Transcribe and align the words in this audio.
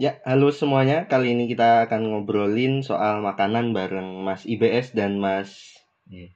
Ya, 0.00 0.16
halo 0.24 0.48
semuanya. 0.48 1.04
Kali 1.12 1.36
ini 1.36 1.44
kita 1.44 1.84
akan 1.84 2.08
ngobrolin 2.08 2.80
soal 2.80 3.20
makanan 3.20 3.76
bareng 3.76 4.24
Mas 4.24 4.48
IBS 4.48 4.96
dan 4.96 5.20
Mas 5.20 5.76
Iya. 6.08 6.32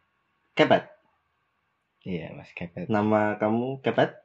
Kepet. 0.52 0.84
Iya, 2.04 2.36
Mas 2.36 2.52
Kepet. 2.52 2.92
Nama 2.92 3.40
kamu 3.40 3.80
Kepet? 3.80 4.20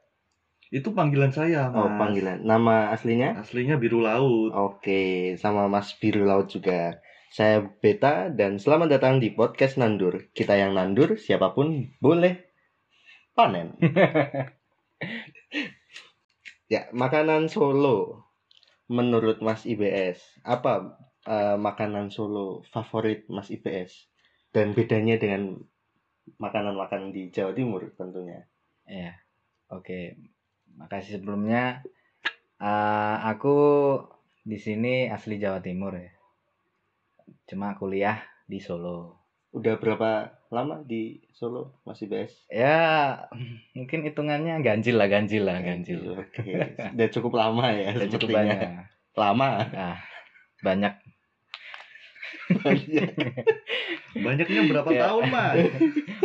Itu 0.68 0.92
panggilan 0.92 1.32
saya, 1.32 1.72
Mas. 1.72 1.80
Oh, 1.80 1.88
panggilan. 1.96 2.44
Nama 2.44 2.92
aslinya? 2.92 3.40
Aslinya 3.40 3.80
biru 3.80 4.04
laut. 4.04 4.52
Oke, 4.52 5.32
sama 5.40 5.72
Mas 5.72 5.96
Biru 5.96 6.28
Laut 6.28 6.52
juga. 6.52 7.00
Saya 7.32 7.64
Beta 7.64 8.28
dan 8.28 8.60
selamat 8.60 9.00
datang 9.00 9.24
di 9.24 9.32
podcast 9.32 9.80
Nandur. 9.80 10.28
Kita 10.36 10.60
yang 10.60 10.76
nandur, 10.76 11.16
siapa 11.16 11.56
pun 11.56 11.96
boleh 11.96 12.44
panen. 13.32 13.72
ya, 16.76 16.92
makanan 16.92 17.48
Solo. 17.48 18.29
Menurut 18.90 19.38
Mas 19.38 19.62
IBS, 19.62 20.42
apa 20.42 20.98
eh, 21.22 21.54
makanan 21.54 22.10
Solo 22.10 22.66
favorit 22.74 23.30
Mas 23.30 23.48
IBS? 23.54 24.10
Dan 24.50 24.74
bedanya 24.74 25.14
dengan 25.14 25.62
makanan-makanan 26.42 27.14
di 27.14 27.30
Jawa 27.30 27.54
Timur 27.54 27.86
tentunya. 27.94 28.50
Iya. 28.90 29.14
Oke. 29.70 30.18
Makasih 30.74 31.22
sebelumnya. 31.22 31.86
Eh, 32.58 33.16
aku 33.30 33.56
di 34.42 34.58
sini 34.58 35.06
asli 35.06 35.38
Jawa 35.38 35.62
Timur 35.62 35.94
ya. 35.94 36.10
Cuma 37.46 37.78
kuliah 37.78 38.18
di 38.50 38.58
Solo. 38.58 39.22
Udah 39.54 39.78
berapa 39.78 40.39
lama 40.50 40.82
di 40.82 41.22
Solo, 41.30 41.78
Mas 41.86 41.98
IBS? 41.98 42.34
Ya, 42.50 43.24
mungkin 43.78 44.02
hitungannya 44.02 44.58
ganjil 44.60 44.98
lah, 44.98 45.06
ganjil 45.06 45.46
lah, 45.46 45.62
ganjil. 45.62 46.18
Oke, 46.18 46.42
udah 46.94 47.08
cukup 47.08 47.32
lama 47.34 47.70
ya. 47.70 47.94
Udah 47.94 48.08
cukup 48.10 48.28
banyak. 48.34 48.58
Lama. 49.14 49.48
Ah, 49.72 49.98
banyak. 50.60 50.94
Banyaknya 54.10 54.66
berapa 54.66 54.90
Ya. 54.90 55.06
tahun, 55.06 55.24
Mas? 55.30 55.54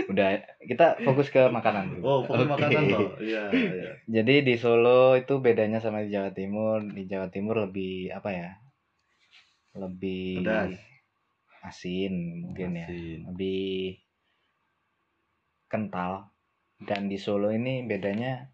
Udah, 0.09 0.30
kita 0.60 0.98
fokus 1.06 1.30
ke 1.30 1.38
makanan 1.48 1.94
dulu. 1.94 2.02
Oh, 2.02 2.20
fokus 2.26 2.50
Oke. 2.50 2.54
makanan 2.58 2.84
toh. 2.89 3.10
Iya, 3.22 3.44
iya. 3.54 3.89
Jadi 4.10 4.42
di 4.42 4.56
Solo 4.58 5.14
itu 5.14 5.38
bedanya 5.38 5.78
sama 5.78 6.02
di 6.02 6.10
Jawa 6.10 6.34
Timur. 6.34 6.82
Di 6.82 7.06
Jawa 7.06 7.30
Timur 7.30 7.62
lebih 7.62 8.10
apa 8.10 8.30
ya? 8.34 8.50
Lebih 9.78 10.42
Pedas. 10.42 10.73
asin 11.62 12.14
mungkin 12.42 12.73
ya. 12.73 12.88
Asin. 12.89 13.20
Lebih 13.30 14.02
kental. 15.76 16.31
Dan 16.80 17.12
di 17.12 17.20
Solo 17.20 17.52
ini 17.52 17.84
bedanya 17.84 18.48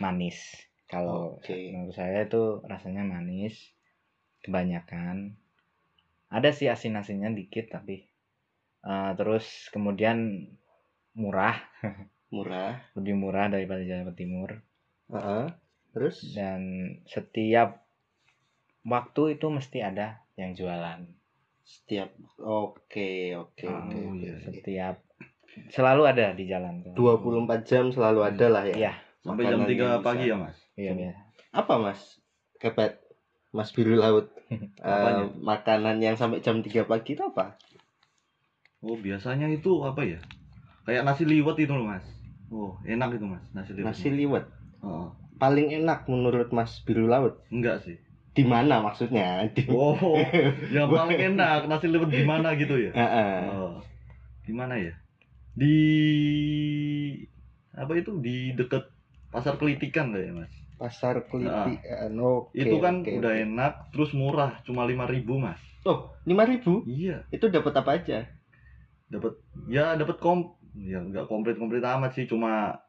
manis. 0.00 0.40
Kalau 0.88 1.36
Oke. 1.36 1.72
menurut 1.72 1.92
saya 1.92 2.24
itu 2.24 2.64
rasanya 2.64 3.04
manis 3.04 3.56
kebanyakan. 4.40 5.36
Ada 6.32 6.50
sih 6.56 6.68
asin-asinnya 6.72 7.28
dikit 7.36 7.68
tapi 7.68 8.04
eh, 8.84 9.10
terus 9.16 9.68
kemudian 9.72 10.48
murah, 11.14 11.60
Murah. 12.34 12.80
lebih 12.96 13.14
murah 13.14 13.46
daripada 13.52 13.84
Jawa 13.84 14.12
Timur. 14.16 14.50
Heeh. 15.12 15.46
Terus? 15.94 16.34
dan 16.34 16.90
setiap 17.06 17.86
waktu 18.82 19.38
itu 19.38 19.46
mesti 19.46 19.78
ada 19.78 20.26
yang 20.34 20.58
jualan 20.58 21.06
Setiap 21.62 22.10
Oke, 22.42 23.32
oke, 23.38 23.64
Oh, 23.64 23.78
oke, 23.88 23.98
oke, 24.10 24.20
iya. 24.20 24.34
oke. 24.36 24.42
setiap 24.42 24.96
selalu 25.70 26.02
ada 26.04 26.32
di 26.32 26.44
jalan 26.46 26.82
24 26.94 27.64
jam 27.64 27.84
selalu 27.88 28.20
ada 28.24 28.46
lah 28.50 28.64
ya. 28.64 28.74
iya 28.76 28.92
Sampai 29.24 29.48
jam 29.48 29.64
Makanan 29.64 29.72
yang 29.72 30.00
3 30.00 30.04
pagi 30.04 30.20
bisa. 30.20 30.30
ya, 30.30 30.36
Mas? 30.36 30.56
iya 30.76 30.92
iya 30.92 31.12
Apa, 31.50 31.74
Mas? 31.80 32.00
Kepet. 32.58 33.00
Mas 33.54 33.70
Biru 33.70 33.94
Laut. 33.94 34.28
Apanya? 34.84 35.30
makanan 35.40 35.96
yang 35.98 36.14
sampai 36.14 36.42
jam 36.42 36.60
3 36.60 36.84
pagi 36.84 37.14
itu 37.14 37.22
apa? 37.22 37.56
Oh, 38.84 38.98
biasanya 38.98 39.48
itu 39.48 39.80
apa 39.80 40.04
ya? 40.04 40.20
Kayak 40.84 41.08
nasi 41.08 41.24
liwet 41.24 41.56
itu 41.56 41.72
loh, 41.72 41.88
Mas. 41.88 42.04
Oh, 42.52 42.76
enak 42.84 43.16
itu, 43.16 43.24
Mas. 43.24 43.40
Nasi 43.56 43.72
liwet. 43.72 43.86
Nasi 43.88 44.08
liwet. 44.12 44.44
Oh, 44.84 45.08
Paling 45.34 45.72
enak 45.72 46.04
menurut 46.06 46.52
Mas 46.52 46.84
Biru 46.84 47.08
Laut. 47.08 47.40
enggak 47.48 47.80
sih. 47.80 47.96
Di 48.34 48.44
mana 48.44 48.82
maksudnya? 48.84 49.46
Di 49.56 49.64
Oh, 49.72 49.96
yang 50.68 50.90
paling 50.90 51.16
enak 51.32 51.64
nasi 51.64 51.88
liwet 51.88 52.10
di 52.12 52.22
mana 52.26 52.52
gitu 52.58 52.76
ya? 52.76 52.92
Heeh. 52.98 53.40
Oh, 53.48 53.80
di 54.44 54.52
mana 54.52 54.76
ya? 54.76 54.92
Di 55.54 55.76
apa 57.72 57.92
itu? 57.94 58.18
Di 58.18 58.52
dekat 58.52 58.86
pasar 59.30 59.54
Kelitikan 59.56 60.10
lah 60.10 60.20
ya, 60.20 60.32
Mas. 60.34 60.52
Pasar 60.74 61.24
Kelitikan. 61.24 62.18
Oke. 62.20 62.56
itu 62.56 62.76
kan 62.78 63.00
oke, 63.00 63.10
udah 63.14 63.32
oke. 63.32 63.42
enak, 63.44 63.72
terus 63.90 64.10
murah, 64.12 64.62
cuma 64.62 64.82
5000 64.84 65.34
Mas. 65.36 65.58
Oh, 65.84 66.10
5000 66.24 66.82
Iya, 66.84 67.22
itu 67.28 67.46
dapat 67.46 67.72
apa 67.74 67.90
aja? 67.94 68.18
dapat 69.04 69.36
ya 69.68 69.94
dapat 69.94 70.16
kom 70.16 70.56
ya 70.74 70.98
nggak 70.98 71.28
komplit-komplit 71.28 71.84
amat 71.84 72.14
sih, 72.14 72.24
cuma 72.24 72.80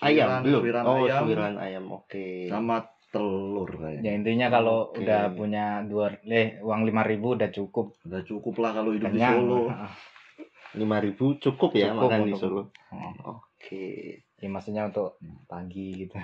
Ayam 0.00 0.40
suiran- 0.40 0.44
belum. 0.46 0.62
oh, 0.86 0.96
ayam 1.02 1.22
suiran 1.26 1.54
ayam. 1.58 1.84
Oke. 1.90 2.46
sama 2.46 2.76
telur 3.10 3.66
kayaknya. 3.66 4.00
ya 4.02 4.12
intinya 4.14 4.46
kalau 4.48 4.88
Oke. 4.88 5.02
udah 5.02 5.34
punya 5.34 5.82
dua 5.82 6.14
eh 6.24 6.62
uang 6.62 6.84
lima 6.84 7.02
ribu 7.02 7.34
udah 7.34 7.50
cukup 7.50 7.96
Udah 8.06 8.22
cukup 8.22 8.54
lah 8.60 8.70
kalau 8.70 8.94
hidup 8.94 9.10
di 9.10 9.18
kenyang 9.18 9.34
Solo. 9.42 9.60
Ah, 10.68 10.76
5000 10.76 11.16
cukup 11.38 11.70
ya 11.72 11.90
Cukup 11.90 12.06
makan 12.06 12.20
di 12.22 12.32
Solo. 12.34 12.62
ah. 12.88 13.12
Oke. 13.34 14.20
ya 14.34 14.46
maksudnya 14.46 14.86
untuk 14.86 15.18
pagi 15.44 15.92
gitu 15.98 16.14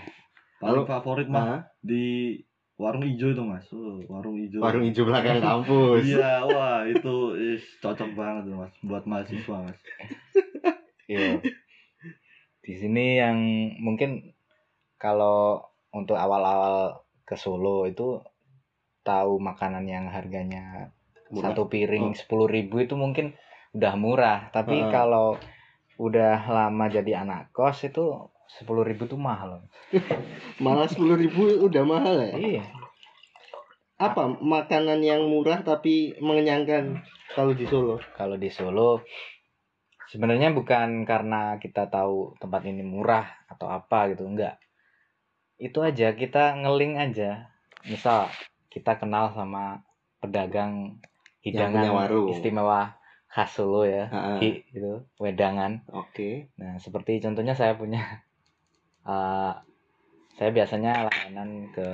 Paling 0.56 0.80
Lalu- 0.80 0.86
favorit 0.86 1.26
mah 1.26 1.66
di 1.78 2.38
warung 2.74 3.02
hijau 3.02 3.30
itu 3.30 3.42
Mas. 3.42 3.66
Oh, 3.70 3.98
warung 4.06 4.34
hijau. 4.36 4.58
warung 4.58 4.82
hijau 4.82 5.04
belakang 5.04 5.38
kampus. 5.38 6.02
Iya, 6.04 6.42
wah 6.44 6.82
itu 6.84 7.14
is, 7.36 7.62
cocok 7.78 8.10
banget 8.12 8.42
tuh 8.44 8.56
Mas 8.56 8.74
buat 8.80 9.04
mahasiswa 9.04 9.56
Mas. 9.60 9.78
Iya. 11.04 11.38
Di 12.60 12.74
sini 12.74 13.16
yang 13.16 13.36
mungkin 13.78 14.32
kalau 14.96 15.60
untuk 15.90 16.16
awal-awal 16.16 16.96
ke 17.22 17.34
Solo 17.34 17.84
itu 17.84 18.18
tahu 19.02 19.36
makanan 19.38 19.84
yang 19.84 20.08
harganya 20.08 20.90
Murah. 21.28 21.52
satu 21.52 21.68
piring 21.68 22.10
Oh. 22.10 22.16
sepuluh 22.16 22.48
ribu 22.48 22.78
itu 22.78 22.94
mungkin 22.94 23.36
udah 23.74 23.94
murah. 23.98 24.38
Tapi 24.54 24.86
Heeh. 24.86 24.90
kalau 24.94 25.36
udah 25.98 26.46
lama 26.50 26.90
jadi 26.90 27.22
anak 27.22 27.54
kos 27.54 27.86
itu 27.86 28.30
sepuluh 28.46 28.86
ribu 28.86 29.10
tuh 29.10 29.18
mahal. 29.18 29.66
Malah 30.64 30.86
10.000 30.86 31.66
udah 31.66 31.82
mahal 31.86 32.16
ya. 32.22 32.34
Iya. 32.34 32.64
Apa 33.98 34.26
makanan 34.26 35.02
yang 35.02 35.26
murah 35.30 35.62
tapi 35.62 36.18
mengenyangkan 36.18 37.02
kalau 37.34 37.54
di 37.54 37.66
Solo? 37.66 37.98
Kalau 38.14 38.36
di 38.38 38.50
Solo 38.50 39.02
sebenarnya 40.10 40.54
bukan 40.54 41.02
karena 41.02 41.58
kita 41.58 41.90
tahu 41.90 42.38
tempat 42.38 42.62
ini 42.66 42.86
murah 42.86 43.26
atau 43.50 43.70
apa 43.70 44.10
gitu, 44.14 44.26
enggak. 44.26 44.58
Itu 45.58 45.82
aja 45.82 46.14
kita 46.14 46.58
ngeling 46.62 46.98
aja. 46.98 47.50
Misal 47.86 48.30
kita 48.70 48.98
kenal 48.98 49.30
sama 49.34 49.82
pedagang 50.18 50.98
hidangan 51.42 52.10
istimewa 52.34 52.98
khas 53.34 53.50
Solo 53.50 53.82
ya. 53.82 54.06
Hi, 54.38 54.62
itu 54.70 55.02
wedangan. 55.18 55.82
Oke. 55.90 56.54
Nah, 56.54 56.78
seperti 56.78 57.18
contohnya 57.18 57.58
saya 57.58 57.74
punya 57.74 57.98
eh, 59.10 59.52
saya 60.38 60.50
biasanya 60.54 61.10
layanan 61.10 61.74
ke 61.74 61.88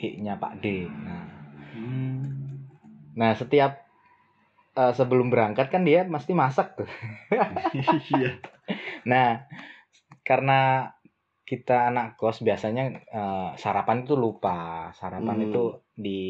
hi-nya 0.00 0.40
Pak 0.40 0.64
D. 0.64 0.88
Nah, 0.88 1.36
Hmm. 1.68 2.24
nah 3.12 3.36
setiap 3.36 3.84
eh, 4.72 4.92
sebelum 4.96 5.28
berangkat 5.28 5.68
kan 5.68 5.84
dia 5.84 6.08
pasti 6.08 6.32
masak 6.32 6.80
tuh. 6.80 6.88
Iya. 8.08 8.40
Nah, 9.04 9.44
karena 10.24 10.88
kita 11.44 11.92
anak 11.92 12.16
kos 12.16 12.40
biasanya 12.40 12.96
eh, 13.12 13.50
sarapan 13.60 14.08
itu 14.08 14.16
lupa. 14.16 14.88
Sarapan 14.96 15.44
Hmm. 15.44 15.46
itu 15.52 15.62
di 15.92 16.22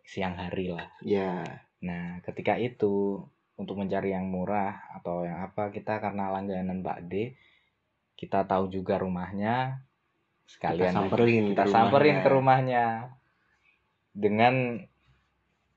siang 0.00 0.40
hari 0.40 0.72
lah. 0.72 0.88
Ya. 1.04 1.44
Nah, 1.84 2.24
ketika 2.24 2.56
itu 2.56 3.20
untuk 3.54 3.76
mencari 3.76 4.10
yang 4.10 4.26
murah 4.26 4.74
atau 4.94 5.22
yang 5.22 5.42
apa, 5.42 5.68
kita 5.68 5.98
karena 5.98 6.28
langganan 6.28 6.80
Pak 6.80 6.98
D, 7.06 7.36
kita 8.14 8.44
tahu 8.44 8.68
juga 8.68 8.96
rumahnya 8.96 9.82
sekalian 10.42 10.90
Kita 10.90 10.98
samperin 10.98 11.44
kita 11.52 11.64
ke 11.64 11.70
samperin 11.70 12.14
rumahnya. 12.14 12.22
ke 12.22 12.28
rumahnya 12.30 12.84
dengan 14.12 14.54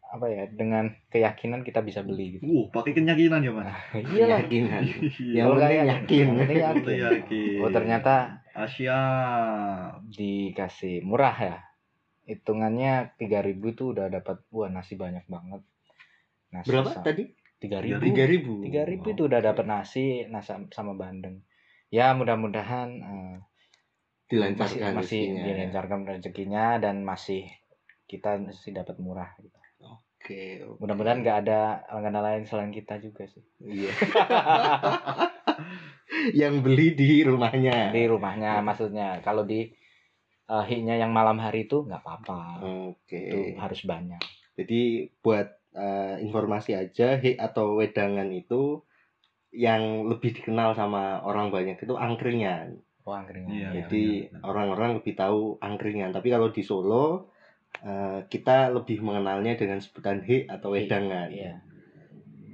apa 0.06 0.31
ya 0.31 0.48
dengan 0.48 0.95
keyakinan 1.10 1.62
kita 1.62 1.81
bisa 1.81 2.00
beli 2.00 2.39
gitu. 2.39 2.44
Uh, 2.45 2.66
pakai 2.72 2.95
keyakinan 2.95 3.42
ya 3.42 3.51
Mas. 3.51 3.68
Iyalah. 3.95 4.44
Keyakinan. 4.44 4.81
Iya. 4.86 5.44
Yang 5.44 5.48
penting 5.50 5.75
yakin. 5.75 6.25
yang 6.25 6.50
yakin. 6.56 6.98
Yakin. 7.01 7.57
Oh 7.60 7.71
ternyata 7.74 8.16
Asia. 8.56 9.00
dikasih 10.07 11.04
murah 11.04 11.36
ya. 11.36 11.57
Hitungannya 12.25 13.13
3000 13.19 13.60
itu 13.60 13.83
udah 13.92 14.07
dapat 14.10 14.39
wah 14.50 14.69
nasi 14.69 14.95
banyak 14.95 15.28
banget. 15.28 15.62
Nasi 16.50 16.68
Berapa 16.71 16.92
sa- 16.92 17.04
tadi? 17.04 17.28
3000. 17.60 18.04
3000. 18.04 18.68
3000 18.69 19.13
itu 19.16 19.22
udah 19.25 19.40
dapat 19.40 19.66
nasi 19.66 20.28
nasi 20.28 20.52
sama 20.75 20.94
bandeng. 20.94 21.42
Ya 21.90 22.12
mudah-mudahan 22.12 22.90
eh, 23.00 23.36
masih 23.40 23.54
Dilancarkan 24.25 24.94
masih 24.98 25.22
rezekinya. 25.22 25.44
dilancarkan 25.46 26.00
rezekinya 26.10 26.66
dan 26.81 26.96
masih 27.06 27.46
kita 28.06 28.42
mesti 28.42 28.74
dapat 28.74 28.98
murah 28.98 29.30
gitu. 29.38 29.54
Oke. 29.86 30.66
Mudah-mudahan 30.81 31.22
nggak 31.22 31.38
ada 31.46 31.86
langganan 31.94 32.24
lain 32.25 32.44
selain 32.50 32.74
kita 32.74 32.98
juga 32.98 33.30
sih. 33.30 33.46
Iya. 33.62 33.94
yang 36.42 36.66
beli 36.66 36.98
di 36.98 37.22
rumahnya. 37.22 37.94
Di 37.94 38.10
rumahnya 38.10 38.66
maksudnya. 38.66 39.22
Kalau 39.22 39.46
di 39.46 39.69
eh, 40.50 40.63
hiknya 40.66 40.98
yang 40.98 41.13
malam 41.13 41.38
hari 41.38 41.69
itu 41.69 41.86
nggak 41.86 42.02
apa-apa. 42.02 42.66
Oke. 42.90 43.22
Itu 43.30 43.38
harus 43.62 43.86
banyak. 43.86 44.22
Jadi 44.57 45.13
buat 45.22 45.54
eh, 45.75 46.16
informasi 46.24 46.72
aja, 46.74 47.19
hik 47.19 47.38
atau 47.38 47.75
wedangan 47.75 48.27
itu 48.31 48.81
yang 49.56 50.07
lebih 50.12 50.36
dikenal 50.36 50.75
sama 50.75 51.24
orang 51.24 51.48
banyak 51.51 51.80
itu 51.80 51.95
angkringan. 51.95 52.80
Oh, 53.06 53.13
angkringan. 53.13 53.48
Iya, 53.51 53.68
Iya, 53.69 53.72
Jadi 53.86 54.04
benar. 54.27 54.42
orang-orang 54.44 54.92
lebih 55.00 55.13
tahu 55.16 55.56
angkringan. 55.62 56.12
Tapi 56.12 56.27
kalau 56.33 56.50
di 56.50 56.63
Solo 56.66 57.30
eh, 57.83 58.19
kita 58.27 58.72
lebih 58.72 59.04
mengenalnya 59.04 59.54
dengan 59.56 59.80
sebutan 59.80 60.24
hik 60.24 60.48
atau 60.50 60.74
wedangan. 60.74 61.27
Iya. 61.30 61.60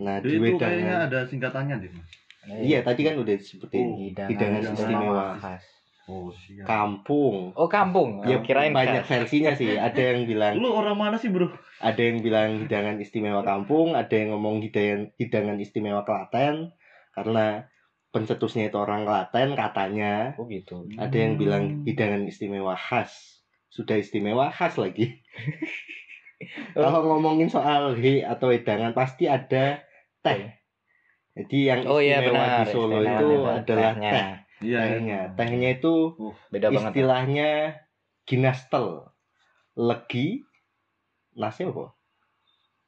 Nah 0.01 0.17
Jadi 0.19 0.29
di 0.29 0.35
itu 0.41 0.56
kayaknya 0.57 0.95
wedangan. 0.97 1.07
ada 1.07 1.19
singkatannya 1.29 1.75
deh 1.77 1.91
mas. 1.94 2.09
Iya 2.41 2.81
tadi 2.81 3.01
kan 3.06 3.15
udah 3.21 3.35
disebutin 3.38 3.85
Oh, 3.85 3.97
hidangan, 4.01 4.31
hidangan 4.33 4.62
istimewa 4.74 5.25
khas. 5.38 5.63
Oh 6.06 6.33
siap. 6.33 6.65
kampung. 6.65 7.53
Oh, 7.53 7.65
kampung. 7.65 8.25
Ya 8.25 8.38
Oh, 8.38 8.42
kirain 8.42 8.74
banyak 8.74 9.06
khas. 9.06 9.09
versinya 9.25 9.53
sih. 9.53 9.77
Ada 9.86 10.01
yang 10.13 10.25
bilang 10.25 10.57
Lu 10.57 10.71
orang 10.71 10.95
mana 10.95 11.15
sih 11.15 11.30
bro? 11.30 11.48
ada 11.80 11.98
yang 11.98 12.21
bilang 12.21 12.62
hidangan 12.62 12.98
istimewa 12.98 13.42
kampung, 13.42 13.94
ada 13.94 14.09
yang 14.12 14.33
ngomong 14.33 14.62
hidangan 14.62 15.09
hidangan 15.15 15.57
istimewa 15.57 16.01
Klaten 16.01 16.69
karena 17.12 17.65
pencetusnya 18.09 18.69
itu 18.69 18.77
orang 18.77 19.01
Klaten 19.01 19.53
katanya. 19.53 20.38
Oh, 20.38 20.45
gitu. 20.45 20.86
Ada 20.95 21.15
yang 21.15 21.33
Hmm. 21.33 21.42
bilang 21.42 21.63
hidangan 21.83 22.21
istimewa 22.24 22.74
khas. 22.74 23.42
Sudah 23.68 23.98
istimewa 23.98 24.50
khas 24.50 24.77
lagi. 24.77 25.25
Kalau 26.74 27.01
ngomongin 27.03 27.48
soal 27.48 27.94
he 27.95 28.21
atau 28.21 28.50
hidangan 28.50 28.92
pasti 28.92 29.25
ada 29.25 29.81
teh. 30.19 30.42
Jadi 31.31 31.57
yang 31.63 31.81
Oh 31.86 31.98
iya 31.98 32.19
istimewa 32.19 32.44
benar. 32.44 32.57
di 32.59 32.63
Solo 32.68 32.98
istimewa 33.00 33.07
itu 33.07 33.27
ada 33.39 33.57
adalah 33.57 33.92
tehnya. 33.95 34.12
teh. 34.12 34.31
Iya. 34.62 34.80
Tehnya, 34.88 35.19
tehnya 35.34 35.69
itu 35.74 35.94
Beda 36.54 36.69
banget. 36.69 36.94
istilahnya 36.94 37.50
ginastel. 38.24 39.10
Legi 39.74 40.46
nasi 41.34 41.66
apa? 41.66 41.96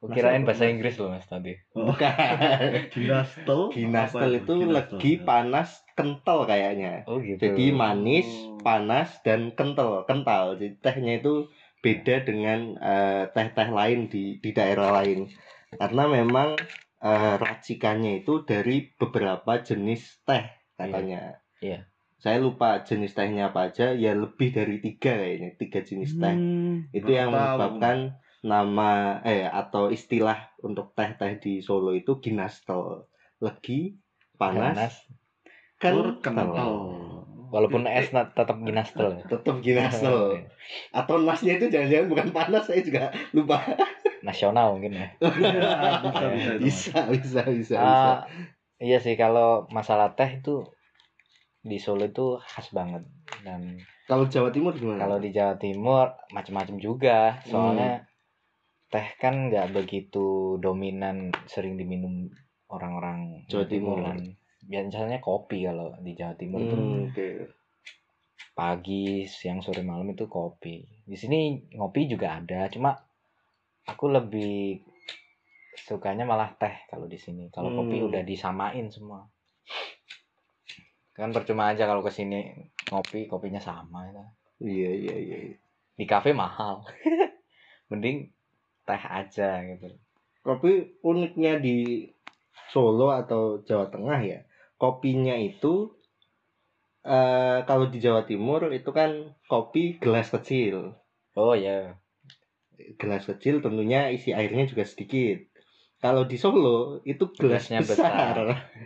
Kirain 0.03 0.43
bahasa 0.43 0.67
Inggris 0.67 0.99
loh 0.99 1.15
Mas 1.15 1.23
tadi. 1.23 1.55
Bukan. 1.71 2.11
Ginastel. 2.93 3.71
Ginastel 3.71 4.31
itu 4.35 4.53
Ginastel? 4.59 4.99
legi 4.99 5.13
panas 5.17 5.69
kental 5.95 6.43
kayaknya. 6.43 7.07
Oh, 7.07 7.23
gitu. 7.23 7.39
Jadi 7.39 7.71
manis, 7.71 8.27
Oh. 8.27 8.59
panas 8.59 9.15
dan 9.23 9.55
kental, 9.55 10.03
kental. 10.03 10.59
Jadi 10.59 10.75
tehnya 10.83 11.23
itu 11.23 11.47
beda 11.79 12.19
dengan 12.19 12.75
eh, 12.75 13.23
teh-teh 13.31 13.69
lain 13.71 14.11
di 14.11 14.43
di 14.43 14.51
daerah 14.51 14.91
lain. 14.99 15.31
Karena 15.71 16.03
memang 16.11 16.59
eh, 16.99 17.35
racikannya 17.39 18.21
itu 18.21 18.43
dari 18.43 18.91
beberapa 18.99 19.55
jenis 19.57 20.19
teh 20.27 20.43
katanya. 20.75 21.39
Iya. 21.63 21.79
Saya 22.19 22.39
lupa 22.39 22.83
jenis 22.83 23.15
tehnya 23.15 23.51
apa 23.51 23.71
aja, 23.71 23.95
ya 23.95 24.11
lebih 24.15 24.51
dari 24.51 24.79
tiga 24.79 25.15
kayaknya, 25.15 25.55
tiga 25.59 25.79
jenis 25.83 26.15
teh. 26.19 26.35
Hmm, 26.35 26.87
itu 26.95 27.11
yang 27.11 27.31
tahu. 27.31 27.35
menyebabkan 27.35 27.97
nama 28.43 29.23
eh 29.23 29.47
atau 29.47 29.87
istilah 29.87 30.51
untuk 30.59 30.91
teh-teh 30.95 31.39
di 31.39 31.63
Solo 31.63 31.95
itu 31.95 32.19
ginastel 32.19 33.07
legi 33.39 33.95
panas, 34.35 34.75
Panas. 34.75 34.93
Kental 35.79 36.19
kental. 36.23 36.71
Walaupun 37.51 37.85
es 37.85 38.09
tetap 38.09 38.57
ginastel. 38.65 39.19
ya. 39.19 39.23
tetap 39.29 39.55
ginastel 39.61 40.41
atau 40.99 41.15
nasnya 41.21 41.59
itu 41.61 41.69
jangan-jangan 41.69 42.07
bukan 42.09 42.27
panas 42.33 42.65
saya 42.65 42.81
juga 42.81 43.13
lupa 43.29 43.61
Nasional 44.23 44.79
mungkin 44.79 44.95
ya. 44.95 45.07
Iya, 45.19 45.69
bisa 46.07 46.25
bisa 46.31 46.51
bisa 46.55 46.99
bisa 47.11 47.39
bisa 47.43 47.43
bisa 47.51 47.75
Ah, 47.77 48.17
iya 48.79 48.97
sih 49.03 49.19
kalau 49.19 49.67
masalah 49.69 50.15
teh 50.15 50.39
itu 50.39 50.63
di 51.63 51.79
Solo 51.79 52.05
itu 52.05 52.35
khas 52.37 52.69
banget. 52.69 53.07
Dan 53.41 53.79
kalau 54.03 54.27
Jawa 54.27 54.51
Timur 54.51 54.75
gimana? 54.75 54.99
kalau 54.99 55.17
di 55.17 55.31
Jawa 55.31 55.55
Timur 55.55 56.11
macam-macam 56.29 56.75
juga. 56.77 57.39
Soalnya 57.47 58.03
teh 58.91 59.07
kan 59.17 59.49
nggak 59.49 59.73
begitu 59.73 60.59
dominan 60.59 61.31
sering 61.47 61.79
diminum 61.79 62.27
orang-orang 62.67 63.47
Jawa 63.47 63.65
Timur. 63.65 63.97
kan 64.03 64.19
biasanya 64.63 65.19
kopi 65.19 65.63
kalau 65.63 65.95
di 65.99 66.11
Jawa 66.13 66.35
Timur 66.35 66.59
itu 66.61 66.75
Hmm, 66.75 67.07
oke. 67.09 67.29
Pagi 68.53 69.25
siang 69.25 69.65
sore 69.65 69.81
malam 69.81 70.13
itu 70.13 70.29
kopi. 70.29 70.83
Di 71.07 71.17
sini 71.17 71.57
ngopi 71.73 72.05
juga 72.05 72.37
ada 72.37 72.69
cuma 72.69 72.93
aku 73.83 74.05
lebih 74.13 74.77
sukanya 75.73 76.21
malah 76.23 76.53
teh 76.53 76.85
kalau 76.85 77.09
di 77.09 77.17
sini. 77.17 77.49
Kalau 77.49 77.73
kopi 77.73 77.97
Hmm. 77.97 78.13
udah 78.13 78.21
disamain 78.21 78.87
semua 78.93 79.25
kan 81.13 81.29
percuma 81.29 81.69
aja 81.69 81.85
kalau 81.85 82.01
ke 82.01 82.09
sini 82.09 82.69
ngopi 82.89 83.29
kopinya 83.29 83.61
sama 83.61 84.09
ya. 84.09 84.25
iya 84.61 84.91
iya 84.91 85.15
iya 85.17 85.37
di 85.93 86.05
kafe 86.09 86.33
mahal. 86.33 86.85
Mending 87.89 88.33
teh 88.83 89.03
aja 89.05 89.61
gitu. 89.61 89.93
Kopi 90.41 90.99
uniknya 91.05 91.61
di 91.61 92.09
Solo 92.73 93.13
atau 93.13 93.61
Jawa 93.61 93.87
Tengah 93.93 94.19
ya 94.25 94.39
kopinya 94.81 95.39
itu 95.39 95.95
eh 97.07 97.59
kalau 97.63 97.87
di 97.87 98.03
Jawa 98.03 98.27
Timur 98.27 98.67
itu 98.75 98.89
kan 98.91 99.37
kopi 99.47 100.01
gelas 100.01 100.27
kecil. 100.33 100.97
Oh 101.37 101.55
ya 101.55 101.95
gelas 102.99 103.23
kecil 103.23 103.63
tentunya 103.63 104.09
isi 104.11 104.35
airnya 104.35 104.67
juga 104.67 104.83
sedikit. 104.83 105.52
Kalau 106.03 106.27
di 106.27 106.35
Solo 106.35 106.99
itu 107.07 107.31
gelas 107.31 107.71
Gelasnya 107.71 107.79
besar. 107.79 108.35
besar. 108.35 108.35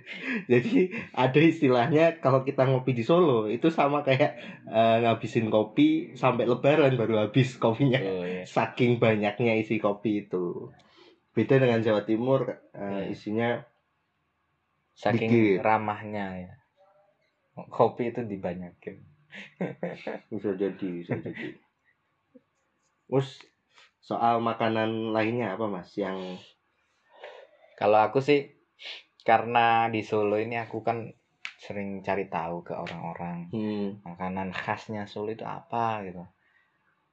Jadi 0.53 0.93
ada 1.17 1.39
istilahnya 1.41 2.21
kalau 2.21 2.45
kita 2.45 2.69
ngopi 2.69 2.93
di 2.93 3.01
Solo 3.01 3.49
itu 3.49 3.73
sama 3.73 4.05
kayak 4.05 4.37
eh, 4.69 4.97
ngabisin 5.01 5.49
kopi 5.49 6.13
sampai 6.13 6.45
lebaran 6.45 6.93
baru 6.93 7.25
habis 7.25 7.57
kopinya. 7.57 7.97
oh, 7.97 8.21
ya. 8.21 8.45
Saking 8.45 9.01
banyaknya 9.01 9.57
isi 9.57 9.81
kopi 9.81 10.29
itu. 10.29 10.69
Beda 11.33 11.57
dengan 11.57 11.81
Jawa 11.81 12.05
Timur 12.05 12.53
Iya. 12.77 13.09
isinya 13.09 13.49
saking 14.93 15.29
Dikit. 15.29 15.61
ramahnya 15.61 16.25
ya 16.37 16.53
kopi 17.69 18.13
itu 18.13 18.21
dibanyakin 18.25 19.01
bisa 20.33 20.53
jadi 20.53 20.87
bisa 21.01 21.17
jadi. 21.17 21.57
Terus 23.09 23.41
soal 24.01 24.41
makanan 24.41 25.13
lainnya 25.13 25.53
apa 25.57 25.65
Mas 25.65 25.93
yang 25.97 26.17
Kalau 27.79 27.99
aku 28.01 28.19
sih 28.27 28.39
karena 29.29 29.91
di 29.93 30.01
Solo 30.09 30.37
ini 30.45 30.55
aku 30.65 30.77
kan 30.87 30.97
sering 31.63 31.89
cari 32.07 32.25
tahu 32.35 32.55
ke 32.67 32.73
orang-orang 32.73 33.37
hmm, 33.53 34.01
makanan 34.07 34.49
khasnya 34.61 35.03
Solo 35.05 35.29
itu 35.37 35.45
apa 35.45 36.01
gitu. 36.07 36.23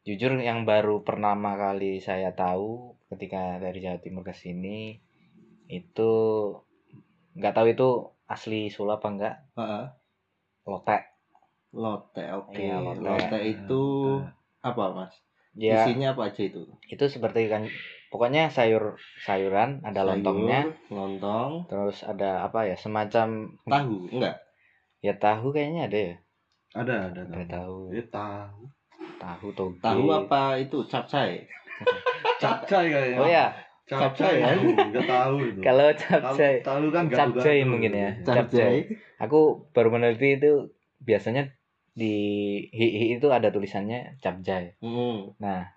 Jujur 0.04 0.32
yang 0.40 0.68
baru 0.68 1.00
pertama 1.08 1.56
kali 1.56 2.00
saya 2.00 2.30
tahu 2.32 2.96
ketika 3.12 3.60
dari 3.60 3.78
Jawa 3.84 3.98
Timur 4.04 4.24
ke 4.24 4.34
sini 4.36 5.00
itu 5.68 6.12
nggak 7.36 7.54
tahu 7.56 7.66
itu 7.74 7.88
asli 8.34 8.60
Solo 8.72 8.96
apa 8.96 9.08
enggak 9.12 9.36
heeh, 9.58 9.84
lotek. 10.64 11.02
lote 11.74 12.24
oke. 12.38 12.54
Iya, 12.56 12.76
lote. 12.80 13.04
lote 13.04 13.38
itu 13.42 13.82
apa 14.62 14.84
Mas? 14.96 15.14
Ya 15.54 15.82
Isinya 15.82 16.14
apa 16.14 16.30
aja 16.30 16.42
itu? 16.46 16.62
itu 16.88 17.04
seperti 17.10 17.50
kan 17.52 17.62
pokoknya 18.14 18.46
sayur 18.46 18.94
sayuran 19.18 19.82
ada 19.82 20.06
Sayur, 20.06 20.08
lontongnya 20.14 20.70
lontong, 20.86 21.66
terus 21.66 22.06
ada 22.06 22.46
apa 22.46 22.62
ya 22.64 22.78
semacam 22.78 23.50
tahu, 23.66 24.06
enggak? 24.08 24.38
ya 25.02 25.18
tahu 25.18 25.50
kayaknya 25.50 25.90
ada 25.90 25.98
ya 25.98 26.14
Ada 26.74 26.94
ada 27.10 27.20
ada 27.26 27.42
tahu. 27.44 27.90
tahu 27.90 27.92
Eh, 27.92 28.06
tahu. 28.06 28.58
tahu 29.18 29.46
toge 29.52 29.82
Tahu 29.82 30.04
apa 30.08 30.42
itu 30.56 30.78
capcay? 30.86 31.42
Capcay 32.42 32.84
kayaknya. 32.86 33.18
oh 33.18 33.26
ya 33.26 33.46
Capcay, 33.84 34.40
ya? 34.40 34.54
Enggak 34.54 35.04
tahu 35.04 35.34
itu. 35.42 35.60
kalau 35.60 35.90
capcay 35.92 36.54
Tahu 36.62 36.86
kan. 36.88 37.04
Capcay 37.10 37.66
mungkin 37.66 37.92
ya. 37.92 38.10
Capcay. 38.22 38.94
aku 39.18 39.66
baru 39.74 39.90
meneliti 39.90 40.38
itu 40.38 40.70
biasanya 40.98 41.50
di 41.92 42.14
hi, 42.70 42.86
hi 42.90 43.06
itu 43.14 43.26
ada 43.28 43.50
tulisannya 43.50 44.18
capcay 44.18 44.78
Hmm. 44.78 45.34
nah 45.36 45.73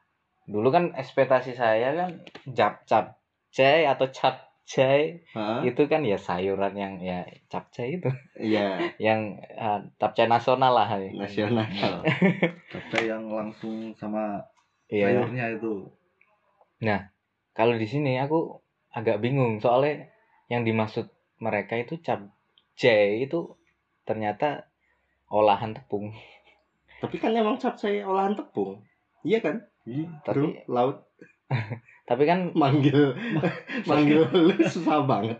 dulu 0.47 0.71
kan 0.71 0.95
ekspektasi 0.95 1.53
saya 1.53 1.91
kan 1.91 2.09
cap 2.55 2.87
capcay 2.87 3.83
atau 3.83 4.07
capcay 4.07 5.19
Hah? 5.35 5.59
itu 5.67 5.81
kan 5.91 6.07
ya 6.07 6.15
sayuran 6.15 6.71
yang 6.73 6.93
ya 7.03 7.27
capcay 7.51 7.99
itu 7.99 8.07
Iya, 8.39 8.79
yang 9.11 9.35
uh, 9.59 9.83
capcay 9.99 10.31
nasional 10.31 10.71
lah 10.71 10.87
nasional. 11.11 11.67
Capcay 12.73 13.11
yang 13.11 13.27
langsung 13.27 13.91
sama 13.99 14.39
iya 14.87 15.11
sayurnya 15.11 15.59
itu. 15.59 15.83
kalau 17.51 17.75
di 17.75 17.87
sini 17.89 18.15
aku 18.15 18.55
agak 18.95 19.19
bingung 19.19 19.59
soalnya 19.59 20.07
yang 20.47 20.63
dimaksud 20.63 21.11
mereka 21.43 21.75
itu 21.75 21.99
capcay 21.99 23.27
itu 23.27 23.51
ternyata 24.07 24.63
olahan 25.27 25.75
tepung 25.75 26.15
Tapi 26.97 27.19
kan 27.19 27.35
emang 27.35 27.59
capcay 27.59 27.99
olahan 28.01 28.33
tepung. 28.33 28.79
Iya 29.27 29.43
kan? 29.43 29.59
Ih, 29.87 30.05
Bro, 30.21 30.27
Tapi 30.27 30.67
laut 30.67 30.97
tapi 32.07 32.23
kan 32.23 32.51
manggil 32.53 33.15
manggil 33.89 34.27
lu 34.27 34.51
susah 34.61 35.03
banget. 35.03 35.39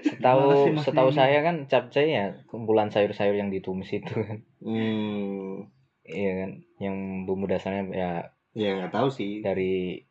setahu 0.00 0.40
sih, 0.56 0.70
setahu 0.80 1.10
saya 1.10 1.42
kan 1.42 1.64
capcay 1.64 2.06
ya 2.08 2.26
kumpulan 2.44 2.86
sayur-sayur 2.86 3.34
yang 3.34 3.48
ditumis 3.48 3.90
itu 3.90 4.10
kan. 4.10 4.42
Hmm, 4.58 5.70
Iya 6.02 6.32
kan, 6.36 6.50
yang 6.78 6.96
bumbu 7.24 7.46
dasarnya 7.46 7.86
ya 7.88 8.10
ya 8.52 8.70
nggak 8.76 8.92
tahu 8.92 9.08
sih. 9.08 9.40
dari 9.40 10.02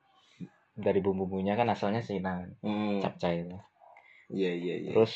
dari 0.73 0.99
bumbu-bumbunya 0.99 1.53
kan 1.53 1.67
asalnya 1.67 1.99
Cina 1.99 2.39
kan, 2.39 2.49
Hmm, 2.59 2.97
capcay 2.99 3.43
itu. 3.43 3.55
iya 4.29 4.51
iya 4.51 4.75
iya. 4.79 4.91
Terus 4.91 5.13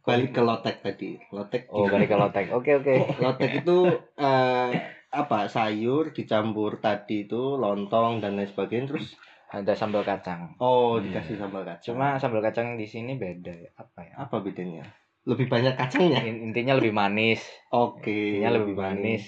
balik 0.00 0.30
ke 0.30 0.40
lotek 0.40 0.80
tadi. 0.80 1.20
Lotek. 1.28 1.68
oh 1.68 1.84
balik 1.86 2.08
ke 2.08 2.16
lotek. 2.16 2.46
Oke 2.50 2.76
oke. 2.76 2.94
Lotek 3.18 3.50
itu 3.58 3.78
eh, 4.16 4.70
apa 5.08 5.48
sayur 5.48 6.12
dicampur 6.12 6.78
tadi 6.78 7.24
itu 7.24 7.56
lontong 7.56 8.20
dan 8.20 8.36
lain 8.36 8.48
sebagainya 8.48 8.92
terus 8.94 9.16
Ada 9.48 9.72
sambal 9.72 10.04
kacang. 10.04 10.60
oh 10.60 11.00
Iya. 11.00 11.08
dikasih 11.08 11.40
sambal 11.40 11.64
kacang. 11.64 11.96
Cuma 11.96 12.20
sambal 12.20 12.44
kacang 12.44 12.76
di 12.76 12.84
sini 12.84 13.16
beda 13.16 13.48
ya. 13.48 13.70
Apa 13.80 14.04
ya? 14.04 14.14
apa 14.20 14.44
bedanya? 14.44 14.84
Lebih 15.24 15.48
banyak 15.48 15.72
kacangnya. 15.72 16.20
In- 16.20 16.52
Intinya 16.52 16.76
lebih 16.76 16.92
manis. 16.92 17.40
Oke. 17.72 18.12
Intinya 18.12 18.60
lebih 18.60 18.76
manis. 18.76 19.24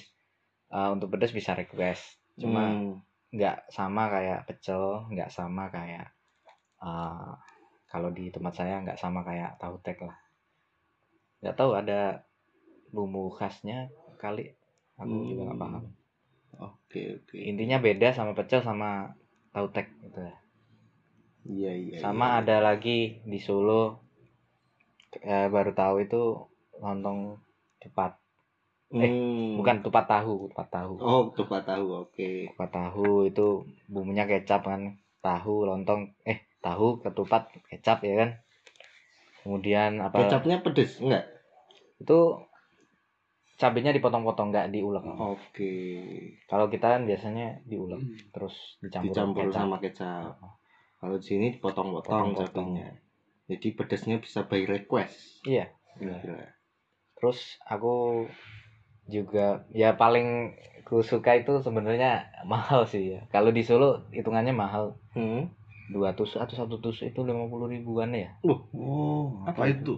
Eh, 0.69 0.89
untuk 0.93 1.09
pedas 1.17 1.33
bisa 1.33 1.57
request. 1.57 2.21
Cuma 2.37 2.69
Hmm, 2.69 3.01
nggak 3.33 3.73
sama 3.73 4.13
kayak 4.13 4.45
pecel, 4.45 5.09
nggak 5.09 5.33
sama 5.33 5.73
kayak 5.73 6.13
eh, 6.85 7.31
kalau 7.89 8.13
di 8.13 8.29
tempat 8.29 8.53
saya 8.61 8.85
nggak 8.85 9.01
sama 9.01 9.25
kayak 9.25 9.57
tahu 9.57 9.81
tek 9.81 10.05
lah. 10.05 10.21
Nggak 11.41 11.57
tahu 11.57 11.73
ada 11.73 12.29
bumbu 12.93 13.33
khasnya 13.33 13.89
kali. 14.21 14.53
Aku 15.03 15.15
juga 15.29 15.43
nggak 15.49 15.59
Hmm. 15.59 15.65
paham. 15.65 15.85
Oke 16.61 17.01
oke. 17.17 17.37
Intinya 17.51 17.79
beda 17.87 18.09
sama 18.13 18.33
pecel 18.39 18.61
sama 18.69 18.91
tahu 19.55 19.67
tek 19.75 19.87
gitu 20.05 20.21
ya. 20.29 20.35
Iya 21.49 21.73
iya. 21.83 21.97
Sama 22.05 22.27
iya. 22.29 22.37
ada 22.45 22.57
lagi 22.69 22.99
di 23.25 23.39
Solo 23.41 23.83
eh, 25.25 25.47
baru 25.55 25.73
tahu 25.75 25.95
itu 26.07 26.23
lontong 26.83 27.19
tupat. 27.83 28.13
eh, 28.99 29.11
Hmm. 29.11 29.57
Bukan 29.59 29.77
tupat 29.87 30.05
tahu, 30.11 30.51
tupat 30.51 30.69
tahu. 30.77 30.93
Oh, 31.01 31.23
tupat 31.39 31.63
tahu. 31.67 31.87
Oke. 32.07 32.51
Tupat 32.55 32.71
tahu 32.75 33.11
itu 33.31 33.47
bumbunya 33.93 34.25
kecap 34.31 34.63
kan. 34.67 34.83
Tahu 35.23 35.55
lontong 35.69 36.01
eh 36.27 36.39
tahu 36.65 36.87
ketupat 37.05 37.43
kecap 37.71 37.99
ya 38.09 38.15
kan. 38.21 38.31
Kemudian 39.41 40.05
apa 40.05 40.21
Kecapnya 40.29 40.61
pedes 40.65 41.01
enggak? 41.01 41.25
itu 42.01 42.19
cabenya 43.61 43.93
dipotong-potong 43.93 44.49
nggak 44.49 44.73
diulek. 44.73 45.05
Oke. 45.05 45.75
Kalau 46.49 46.67
kita 46.67 46.97
kan 46.97 47.05
biasanya 47.05 47.61
diulek 47.63 48.01
terus 48.33 48.81
dicampur, 48.81 49.13
Dicampur 49.13 49.45
kecap. 49.47 49.55
sama 49.55 49.77
kecap. 49.77 50.33
Kalau 50.97 51.17
di 51.17 51.27
sini 51.27 51.47
dipotong-potong 51.53 52.33
Potong-potong. 52.33 52.69
cabenya. 52.73 52.89
Jadi 53.47 53.69
pedasnya 53.73 54.17
bisa 54.17 54.49
by 54.49 54.65
request. 54.65 55.45
Iya. 55.45 55.69
Gila. 55.97 56.17
Terus 57.15 57.39
aku 57.63 58.25
juga 59.05 59.67
ya 59.69 59.93
paling 59.93 60.57
ku 60.83 61.03
suka 61.03 61.37
itu 61.37 61.61
sebenarnya 61.61 62.25
mahal 62.45 62.83
sih 62.85 63.13
ya. 63.13 63.21
Kalau 63.29 63.51
di 63.51 63.61
Solo 63.61 64.09
hitungannya 64.09 64.51
mahal. 64.51 64.97
Hmm. 65.13 65.53
Dua 65.91 66.15
tusuk 66.15 66.39
atau 66.39 66.55
satu 66.55 66.79
tusuk 66.79 67.11
itu 67.11 67.21
lima 67.21 67.45
puluh 67.45 67.67
ribuan 67.67 68.15
ya. 68.15 68.31
Oh, 68.47 69.43
Apa 69.43 69.67
apa 69.67 69.75
itu? 69.75 69.83
itu? 69.83 69.95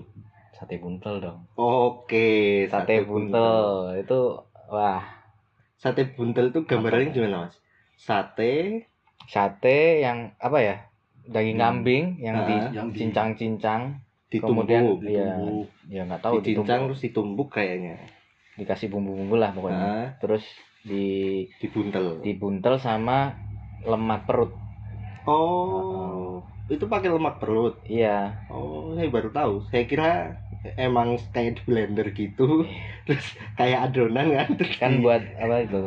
Sate 0.63 0.79
buntel 0.79 1.19
dong. 1.19 1.39
Oke. 1.59 2.71
Sate, 2.71 3.03
buntel. 3.03 3.99
itu 3.99 4.21
wah 4.71 5.03
Sate 5.75 6.07
buntel 6.07 6.55
itu 6.55 6.63
gambarannya 6.63 7.11
gimana, 7.11 7.51
Mas? 7.51 7.59
Sate. 7.99 8.87
sate 9.23 10.03
yang 10.03 10.35
apa 10.39 10.59
ya 10.59 10.77
daging 11.25 11.55
Hmm. 11.55 11.65
kambing 11.79 12.05
yang 12.19 12.37
Ah, 12.43 12.71
yang 12.71 12.91
di- 12.91 12.99
dicincang-cincang 12.99 14.03
Ditumbuk. 14.27 14.67
Kemudian, 14.67 14.83
Iya. 15.03 15.27
Ditumbuk. 15.39 15.67
ya 15.89 16.03
nggak 16.05 16.23
tahu 16.23 16.35
dicincang 16.39 16.43
ditumbuk 16.43 16.87
terus 16.87 17.01
ditumbuk 17.01 17.49
kayaknya. 17.51 17.97
dikasih 18.53 18.87
bumbu-bumbu 18.87 19.35
lah 19.35 19.51
pokoknya 19.51 19.79
Nah, 19.81 20.07
terus 20.19 20.43
di 20.83 21.07
dibuntel. 21.59 22.19
dibuntel 22.21 22.77
sama 22.77 23.35
lemak 23.83 24.27
perut 24.27 24.53
Oh, 25.23 26.43
itu 26.67 26.85
pakai 26.85 27.09
lemak 27.09 27.39
perut. 27.39 27.79
iya 27.85 28.43
Oh, 28.47 28.91
saya 28.93 29.07
baru 29.09 29.31
tahu. 29.31 29.55
Saya 29.71 29.87
kira 29.87 30.11
emang 30.77 31.15
kayak 31.31 31.59
di 31.59 31.63
blender 31.65 32.07
gitu, 32.11 32.63
terus 33.03 33.27
kayak 33.55 33.91
adonan 33.91 34.31
kan, 34.31 34.49
terus 34.55 34.75
kan 34.77 34.93
di- 34.95 35.03
buat 35.03 35.19
apa 35.19 35.57
itu 35.61 35.83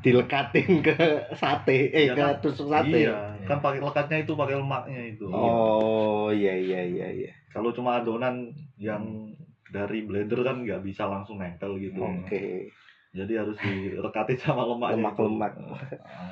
dilekatin 0.00 0.70
ke 0.80 0.96
sate, 1.34 1.90
eh 1.90 2.08
Iya 2.08 2.14
ke 2.14 2.20
kan? 2.20 2.34
tusuk 2.38 2.70
sate. 2.70 2.94
Iya, 3.04 3.16
kan 3.42 3.58
pakai 3.58 3.82
lekatnya 3.82 4.18
itu 4.22 4.32
pakai 4.32 4.54
lemaknya 4.54 5.00
itu. 5.10 5.26
Oh, 5.26 6.30
iya 6.30 6.54
iya 6.54 6.80
iya 6.82 7.08
iya. 7.10 7.32
Kalau 7.50 7.74
cuma 7.74 7.98
adonan 7.98 8.54
yang 8.76 9.34
dari 9.68 10.02
blender 10.02 10.42
kan 10.42 10.62
nggak 10.62 10.82
bisa 10.82 11.06
langsung 11.06 11.38
nempel 11.38 11.78
gitu. 11.78 11.98
Oke. 11.98 12.70
Jadi 13.10 13.34
harus 13.34 13.58
direkatin 13.58 14.38
sama 14.38 14.62
lemaknya. 14.62 14.94
itu. 14.94 15.02
Lemak-lemak. 15.02 15.52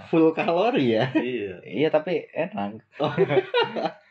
Full 0.06 0.30
kalori 0.30 0.94
ya. 0.94 1.10
iya. 1.14 1.58
iya 1.60 1.88
tapi 1.90 2.22
enak 2.30 2.78
Oh. 3.02 3.10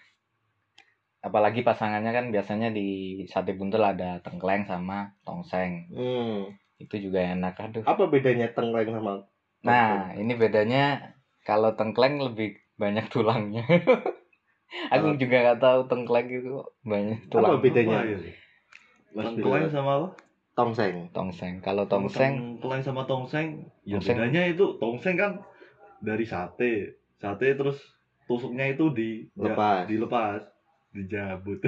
apalagi 1.20 1.62
pasangannya 1.62 2.12
kan 2.12 2.26
biasanya 2.30 2.70
di 2.70 2.88
sate 3.26 3.54
buntel 3.54 3.84
ada 3.84 4.22
tengkleng 4.22 4.64
sama 4.64 5.12
tongseng 5.22 5.90
Hmm. 5.90 6.54
itu 6.78 6.96
juga 7.02 7.20
enak 7.28 7.58
aduh 7.60 7.84
Apa 7.84 8.06
bedanya 8.06 8.48
tengkleng 8.52 8.90
sama 8.90 9.26
nah 9.60 10.14
ini 10.14 10.34
bedanya 10.34 11.14
kalau 11.42 11.74
tengkleng 11.74 12.22
lebih 12.22 12.56
banyak 12.76 13.10
tulangnya 13.10 13.66
aku 14.94 15.08
Kalau- 15.10 15.18
juga 15.18 15.36
nggak 15.42 15.60
tahu 15.60 15.80
tengkleng 15.86 16.28
itu 16.30 16.54
banyak 16.82 17.20
apa 17.20 17.32
tulang 17.32 17.52
bedanya? 17.58 17.98
Apa 17.98 18.12
ya? 18.14 18.20
Mas 19.10 19.26
Tengkleng 19.26 19.68
sama 19.68 19.92
apa? 19.96 20.08
Tongseng. 20.54 21.10
tongseng 21.10 21.54
kalau 21.62 21.86
tongseng 21.86 22.34
Tengkleng 22.60 22.82
sama 22.82 23.06
tongseng. 23.06 23.66
Ya 23.82 23.98
Tongseng. 23.98 24.18
bedanya 24.20 24.42
itu 24.46 24.66
tongseng 24.78 25.16
kan 25.16 25.32
dari 26.00 26.26
sate. 26.26 26.98
Sate 27.16 27.54
terus 27.54 27.78
tusuknya 28.26 28.68
itu 28.68 28.90
di 28.90 29.26
ya, 29.34 29.54
Lepas. 29.54 29.86
dilepas, 29.88 30.42
dijabut. 30.98 31.62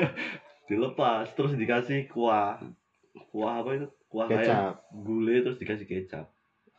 dilepas 0.68 1.26
terus 1.34 1.54
dikasih 1.54 2.06
kuah. 2.06 2.58
Kuah 3.30 3.54
apa 3.60 3.70
itu? 3.74 3.86
Kuah 4.06 4.26
Kecap. 4.26 4.74
gulai 4.92 5.40
terus 5.40 5.56
dikasih 5.56 5.86
kecap. 5.86 6.26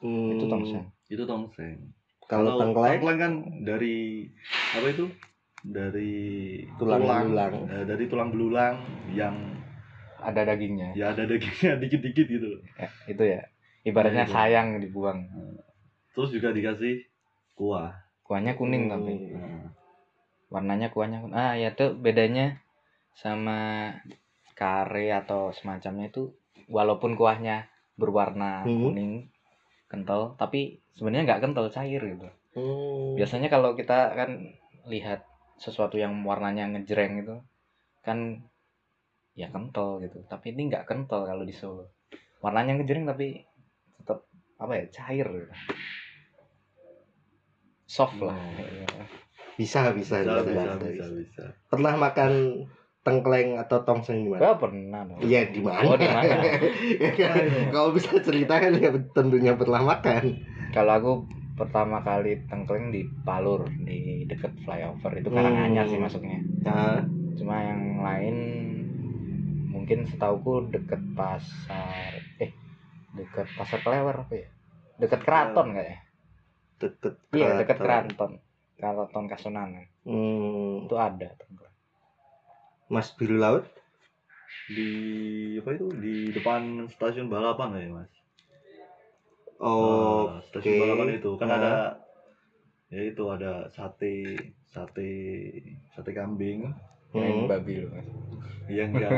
Hmm. 0.01 0.33
itu 0.33 0.45
tongseng 0.45 0.85
Itu 1.07 1.23
tongseng. 1.23 1.93
Kalau 2.25 2.57
tengkleng 2.57 3.17
kan 3.17 3.33
dari 3.61 4.27
apa 4.73 4.87
itu? 4.87 5.05
Dari 5.61 6.11
Tulang 6.75 6.99
belulang. 6.99 7.53
eh, 7.69 7.83
dari 7.85 8.03
tulang 8.07 8.29
belulang 8.29 8.75
yang 9.11 9.35
ada 10.17 10.41
dagingnya 10.43 10.93
ya 10.93 11.13
ada 11.13 11.25
dagingnya 11.25 11.77
dikit-dikit 11.81 12.27
gitu. 12.27 12.49
Ya, 12.75 12.87
itu 13.05 13.23
ya 13.27 13.41
ibaratnya 13.83 14.25
iya. 14.25 14.31
sayang 14.31 14.77
dibuang 14.77 15.25
Terus 16.11 16.29
juga 16.29 16.51
dikasih 16.51 17.05
kuah. 17.53 17.93
kuahnya 18.23 18.55
kuning 18.55 18.87
Hmm. 18.87 18.93
tapi 18.95 19.13
Nah, 19.29 19.69
warnanya 20.51 20.91
kuahnya. 20.91 21.23
Ah 21.31 21.55
ya 21.55 21.71
tuh 21.71 21.95
bedanya 21.95 22.59
sama 23.15 23.89
kare 24.53 25.09
atau 25.15 25.49
semacamnya 25.49 26.11
itu 26.11 26.35
walaupun 26.67 27.15
kuahnya 27.15 27.71
berwarna 27.95 28.67
Hmm. 28.67 28.91
kuning 28.91 29.13
kental 29.91 30.35
tapi 30.35 30.79
sebenarnya 30.95 31.23
nggak 31.27 31.41
kental 31.47 31.67
cair 31.71 32.01
gitu. 32.03 32.29
Hmm. 32.51 33.15
biasanya 33.15 33.47
kalau 33.47 33.79
kita 33.79 34.11
kan 34.11 34.51
lihat 34.91 35.23
sesuatu 35.55 35.95
yang 35.95 36.19
warnanya 36.27 36.67
ngejreng 36.67 37.23
itu 37.23 37.35
kan 38.03 38.43
ya 39.33 39.47
kental 39.47 40.03
gitu. 40.03 40.19
Tapi 40.27 40.51
ini 40.51 40.67
nggak 40.67 40.83
kental 40.83 41.23
kalau 41.23 41.47
di 41.47 41.55
Solo. 41.55 41.87
Warnanya 42.43 42.75
ngejreng 42.75 43.07
tapi 43.07 43.39
tetap 44.03 44.27
apa 44.59 44.73
ya 44.75 44.85
cair 44.91 45.27
gitu. 45.31 45.47
soft 47.87 48.19
lah. 48.23 48.35
Bisa 48.35 49.30
bisa 49.61 49.93
bisa, 49.93 50.25
bisa, 50.25 50.41
bisa, 50.41 50.41
bisa, 50.41 50.71
bisa, 50.81 50.81
bisa. 50.81 51.05
bisa. 51.13 51.43
Pernah 51.69 51.93
makan 52.01 52.31
tengkleng 53.01 53.57
atau 53.57 53.81
tongseng 53.85 54.25
di 54.25 54.29
mana? 54.29 54.41
Gak 54.53 54.57
pernah. 54.61 55.01
Iya 55.21 55.41
di 55.49 55.61
mana? 55.61 55.85
Oh, 55.85 55.97
di 55.97 56.09
mana? 56.09 56.35
Kalau 57.73 57.89
bisa 57.93 58.17
ceritakan 58.21 58.77
ya 58.77 58.89
tentunya 59.13 59.53
pernah 59.57 59.81
makan. 59.81 60.23
Kalau 60.73 60.93
aku 60.97 61.11
pertama 61.57 62.01
kali 62.01 62.41
tengkleng 62.49 62.89
di 62.89 63.05
Palur 63.21 63.69
di 63.85 64.25
deket 64.25 64.53
flyover 64.65 65.21
itu 65.21 65.29
Karanganyar 65.29 65.85
sih 65.89 65.97
Hmm. 66.01 66.05
masuknya. 66.09 66.39
Nah, 66.65 67.01
Cuma 67.31 67.57
yang 67.57 68.05
lain 68.05 68.37
mungkin 69.71 70.05
setauku 70.05 70.69
deket 70.69 71.01
pasar 71.17 72.11
eh 72.37 72.51
deket 73.17 73.49
pasar 73.57 73.81
Klewer 73.81 74.13
apa 74.13 74.33
ya? 74.35 74.49
Deket 75.01 75.25
Keraton 75.25 75.73
kayaknya. 75.73 75.99
deket 76.77 77.13
Iya 77.33 77.49
deket 77.65 77.77
keraton. 77.81 78.31
Keraton. 78.81 79.25
Kasunanan 79.29 79.85
Hmm, 80.01 80.89
itu 80.89 80.95
ada 80.97 81.29
tengkleng. 81.37 81.75
Mas 82.89 83.13
biru 83.13 83.37
laut? 83.37 83.69
Di 84.71 84.89
apa 85.61 85.69
itu? 85.77 85.87
Di 86.03 86.15
depan 86.33 86.89
stasiun 86.89 87.29
balapan 87.29 87.77
ya, 87.77 87.89
Mas. 87.93 88.11
Oh, 89.61 90.33
Nah, 90.33 90.41
stasiun 90.49 90.81
balapan 90.81 91.21
itu 91.21 91.31
kan 91.37 91.47
Ah. 91.47 91.57
ada 91.61 91.73
ya 92.91 93.01
itu 93.07 93.23
ada 93.29 93.69
sate 93.71 94.35
sate 94.67 95.11
sate 95.93 96.11
kambing 96.11 96.73
Hmm. 97.13 97.45
babi 97.47 97.83
lu 97.83 97.87
Mas. 97.93 98.07
ya 98.67 98.83
enggak 98.89 99.11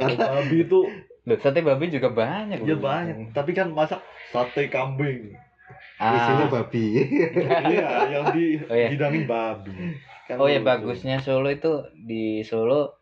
kalau 0.00 0.16
babi 0.16 0.56
itu 0.64 0.80
Loh, 1.26 1.38
sate 1.42 1.58
babi 1.60 1.90
juga 1.90 2.08
banyak 2.10 2.62
ya 2.62 2.74
loh. 2.74 2.80
banyak 2.80 3.16
tapi 3.34 3.50
kan 3.50 3.74
masak 3.74 3.98
sate 4.30 4.70
kambing 4.70 5.34
Isinya 5.96 6.46
Ah, 6.46 6.52
babi. 6.52 6.86
iya 7.72 7.88
yang 8.12 8.26
di 8.30 8.60
Oh, 8.62 8.76
iya. 8.76 8.88
hidangin 8.92 9.24
babi. 9.24 9.72
Kan 10.28 10.36
oh 10.36 10.46
ya 10.46 10.60
bagusnya 10.60 11.16
Solo 11.18 11.48
itu 11.48 11.72
di 11.96 12.42
Solo 12.42 13.00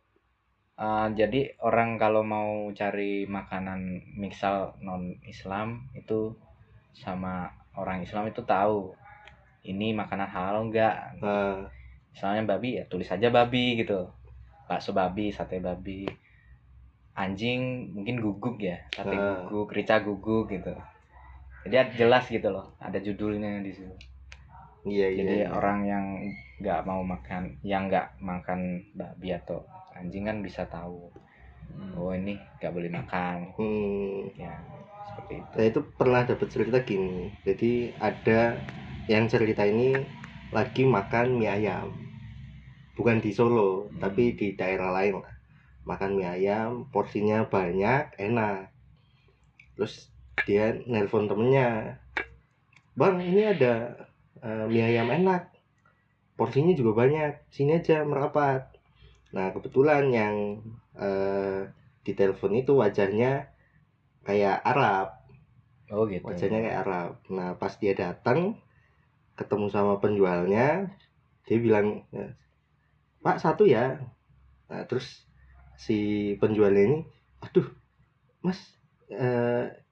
eh, 0.74 1.08
jadi 1.12 1.58
orang 1.60 1.96
kalau 1.96 2.22
mau 2.22 2.70
cari 2.70 3.26
makanan 3.26 3.80
misal 4.14 4.74
non 4.78 5.18
Islam 5.24 5.90
itu 5.92 6.34
sama 6.94 7.46
orang 7.74 8.02
Islam 8.02 8.30
itu 8.30 8.42
tahu 8.44 8.94
ini 9.64 9.90
makanan 9.90 10.28
halal 10.28 10.68
enggak 10.68 11.18
Nah, 11.18 11.66
misalnya 12.10 12.46
babi 12.46 12.78
ya 12.78 12.84
tulis 12.86 13.08
aja 13.08 13.28
babi 13.28 13.74
gitu. 13.76 14.06
Bakso 14.64 14.92
babi 14.92 15.28
sate 15.28 15.58
babi. 15.58 16.06
Anjing 17.14 17.90
mungkin 17.90 18.18
guguk 18.18 18.58
ya 18.58 18.78
sate 18.90 19.14
Ah. 19.14 19.46
guguk 19.46 19.70
rica 19.72 19.98
guguk 19.98 20.50
gitu 20.50 20.74
jadi 21.64 21.90
jelas 21.96 22.24
gitu 22.28 22.48
loh 22.52 22.72
ada 22.80 22.98
judulnya 23.00 23.64
di 23.64 23.72
situ 23.72 23.94
iya 24.84 25.08
iya. 25.08 25.18
jadi 25.20 25.36
iya. 25.44 25.48
orang 25.52 25.78
yang 25.88 26.04
nggak 26.60 26.80
mau 26.86 27.00
makan 27.02 27.58
yang 27.64 27.88
nggak 27.88 28.14
makan 28.20 28.84
babi 28.94 29.34
atau 29.34 29.64
anjing 29.96 30.28
kan 30.28 30.40
bisa 30.44 30.64
tahu 30.68 31.10
Hmm. 31.64 31.96
oh 31.96 32.12
ini 32.12 32.36
nggak 32.60 32.72
boleh 32.76 32.92
makan 32.92 33.50
Hmm. 33.56 34.28
ya 34.36 34.52
seperti 35.08 35.40
itu 35.40 35.48
Saya 35.56 35.66
itu 35.72 35.80
pernah 35.96 36.22
dapat 36.22 36.48
cerita 36.52 36.78
gini. 36.84 37.32
Jadi 37.42 37.94
ada 37.98 38.60
yang 39.08 39.24
cerita 39.26 39.64
ini 39.64 39.96
lagi 40.52 40.84
makan 40.84 41.40
mie 41.40 41.50
ayam. 41.50 41.88
Bukan 42.94 43.18
di 43.18 43.32
Solo, 43.32 43.88
Hmm. 43.88 43.96
tapi 43.98 44.36
di 44.36 44.54
daerah 44.54 44.92
lain 44.92 45.24
lah. 45.24 45.34
Makan 45.88 46.10
mie 46.20 46.28
ayam, 46.30 46.86
porsinya 46.92 47.48
banyak, 47.48 48.12
enak. 48.18 48.70
Terus 49.74 50.13
dia 50.42 50.74
nelpon 50.90 51.30
temennya. 51.30 51.98
Bang, 52.98 53.22
ini 53.22 53.42
ada 53.46 53.94
eh, 54.42 54.66
mie 54.66 54.84
ayam 54.84 55.10
enak. 55.10 55.54
Porsinya 56.34 56.74
juga 56.74 57.06
banyak. 57.06 57.46
Sini 57.54 57.78
aja 57.78 58.02
merapat. 58.02 58.74
Nah, 59.30 59.54
kebetulan 59.54 60.10
yang 60.10 60.34
eh, 60.98 61.70
di 62.04 62.12
telepon 62.12 62.52
itu 62.58 62.74
wajahnya 62.74 63.54
kayak 64.24 64.60
Arab 64.64 65.24
oh 65.92 66.08
gitu 66.08 66.24
wajahnya 66.24 66.60
kayak 66.64 66.80
Arab. 66.86 67.10
Nah 67.28 67.48
pas 67.60 67.72
dia 67.76 67.92
datang 67.92 68.56
ketemu 69.34 69.66
sama 69.68 69.98
penjualnya, 69.98 70.94
dia 71.44 71.58
bilang 71.58 72.06
"Ya, 72.14 72.38
Pak 73.20 73.42
satu 73.42 73.66
ya. 73.66 73.98
Nah, 74.70 74.82
terus 74.88 75.26
si 75.76 76.32
penjualnya 76.38 76.82
ini, 76.86 76.98
aduh 77.42 77.66
Mas 78.40 78.58
eh, 79.10 79.83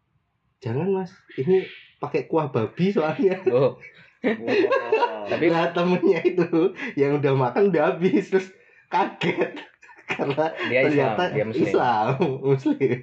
jangan 0.62 0.86
Mas 0.88 1.10
ini 1.34 1.66
pakai 1.98 2.24
kuah 2.24 2.48
babi 2.48 2.88
soalnya. 2.88 3.42
oh 3.50 3.74
Wah. 4.22 5.26
Tapi- 5.26 5.50
Nah 5.50 5.66
temennya 5.68 6.22
itu 6.22 6.46
yang 6.94 7.18
udah 7.18 7.34
makan 7.34 7.68
udah 7.68 7.82
habis 7.92 8.30
terus 8.30 8.54
kaget 8.86 9.58
karena 10.12 10.44
dia 10.64 10.80
Islam 10.84 10.94
ternyata 11.12 11.24
dia 11.28 11.44
muslim 11.44 11.66
Islam, 11.66 12.08
muslim. 12.46 12.96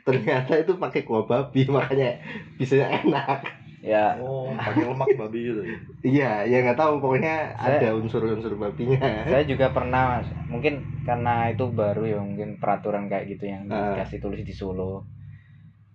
ternyata 0.00 0.52
itu 0.54 0.72
pakai 0.76 1.02
kuah 1.02 1.24
babi 1.24 1.64
makanya 1.66 2.20
bisa 2.54 2.78
enak. 2.78 3.40
ya 3.80 4.12
oh 4.18 4.52
pakai 4.52 4.84
lemak 4.84 5.08
babi 5.16 5.40
gitu 5.42 5.60
ya 5.64 5.76
Iya, 6.00 6.32
ya 6.46 6.56
nggak 6.62 6.76
tahu 6.76 7.00
pokoknya 7.00 7.56
Saya- 7.56 7.80
ada 7.80 7.88
unsur-unsur 7.94 8.52
babinya. 8.54 9.00
saya 9.24 9.40
juga 9.42 9.72
pernah 9.72 10.20
Mas. 10.20 10.28
mungkin 10.46 10.78
karena 11.02 11.48
itu 11.48 11.64
baru 11.66 12.04
ya 12.04 12.20
mungkin 12.20 12.54
peraturan 12.54 13.08
kayak 13.08 13.32
gitu 13.32 13.48
yang 13.48 13.64
Ah. 13.66 13.96
dikasih 13.96 14.20
tulis 14.20 14.44
di 14.44 14.52
Solo 14.52 15.08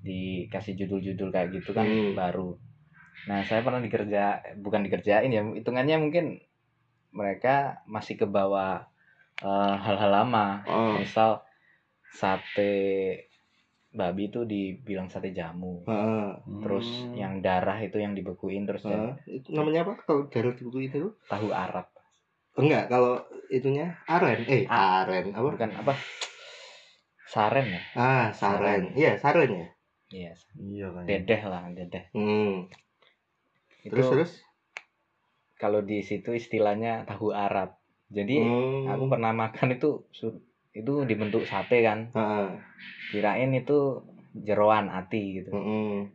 dikasih 0.05 0.77
judul-judul 0.77 1.33
kayak 1.33 1.49
gitu 1.51 1.73
kan 1.73 1.85
Hmm. 1.89 2.13
baru 2.13 2.55
nah 3.25 3.41
saya 3.41 3.65
pernah 3.65 3.81
dikerja 3.81 4.23
bukan 4.61 4.85
dikerjain 4.85 5.33
ya 5.33 5.41
hitungannya 5.41 5.97
mungkin 5.97 6.25
mereka 7.09 7.81
masih 7.89 8.15
ke 8.15 8.27
bawah 8.29 8.85
eh, 9.41 9.75
hal-hal 9.81 10.11
lama 10.13 10.61
Oh, 10.69 11.01
misal 11.01 11.41
sate 12.13 12.71
babi 13.89 14.29
itu 14.29 14.45
dibilang 14.45 15.09
sate 15.09 15.33
jamu 15.33 15.81
heeh. 15.89 16.27
terus 16.61 16.85
Hmm. 16.85 17.17
yang 17.17 17.33
darah 17.41 17.81
itu 17.81 17.97
yang 17.97 18.13
dibekuin 18.13 18.69
terus 18.69 18.85
Heeh. 18.85 19.15
itu 19.41 19.49
namanya 19.51 19.83
apa 19.83 19.93
kalau 20.05 20.29
darah 20.29 20.53
di 20.53 20.61
buku 20.63 20.79
itu? 20.85 21.11
tahu 21.25 21.49
Arab 21.49 21.89
Enggak, 22.55 22.87
kalau 22.87 23.19
itunya 23.51 23.99
aren. 24.07 24.47
Eh, 24.47 24.63
Ah. 24.71 25.03
aren 25.03 25.35
apa? 25.35 25.43
bukan 25.59 25.71
apa 25.75 25.93
saren 27.27 27.67
ya 27.67 27.81
Ah, 27.99 28.25
saren. 28.31 28.95
Iya, 28.95 29.19
saren 29.19 29.51
ya. 29.51 29.67
Iya. 30.15 30.32
Iya 30.56 30.88
kan 30.89 31.04
dedeh 31.04 31.41
lah 31.43 31.63
dedeh. 31.69 32.04
Hmm. 32.12 32.71
itu 33.82 33.91
Terus 33.91 34.08
terus. 34.10 34.32
kalau 35.56 35.80
di 35.80 35.99
situ 35.99 36.32
istilahnya 36.32 37.04
tahu 37.04 37.30
Arab. 37.30 37.75
Jadi 38.08 38.38
Hmm. 38.38 38.88
aku 38.88 39.04
pernah 39.08 39.32
makan 39.32 39.67
itu 39.71 40.08
itu 40.71 40.93
dibentuk 41.04 41.43
sate 41.43 41.82
kan. 41.82 42.10
Heeh. 42.10 42.47
kirain 43.08 43.51
itu 43.51 44.01
jeroan 44.34 44.88
ati 44.89 45.39
gitu. 45.39 45.51
Heeh. 45.51 46.08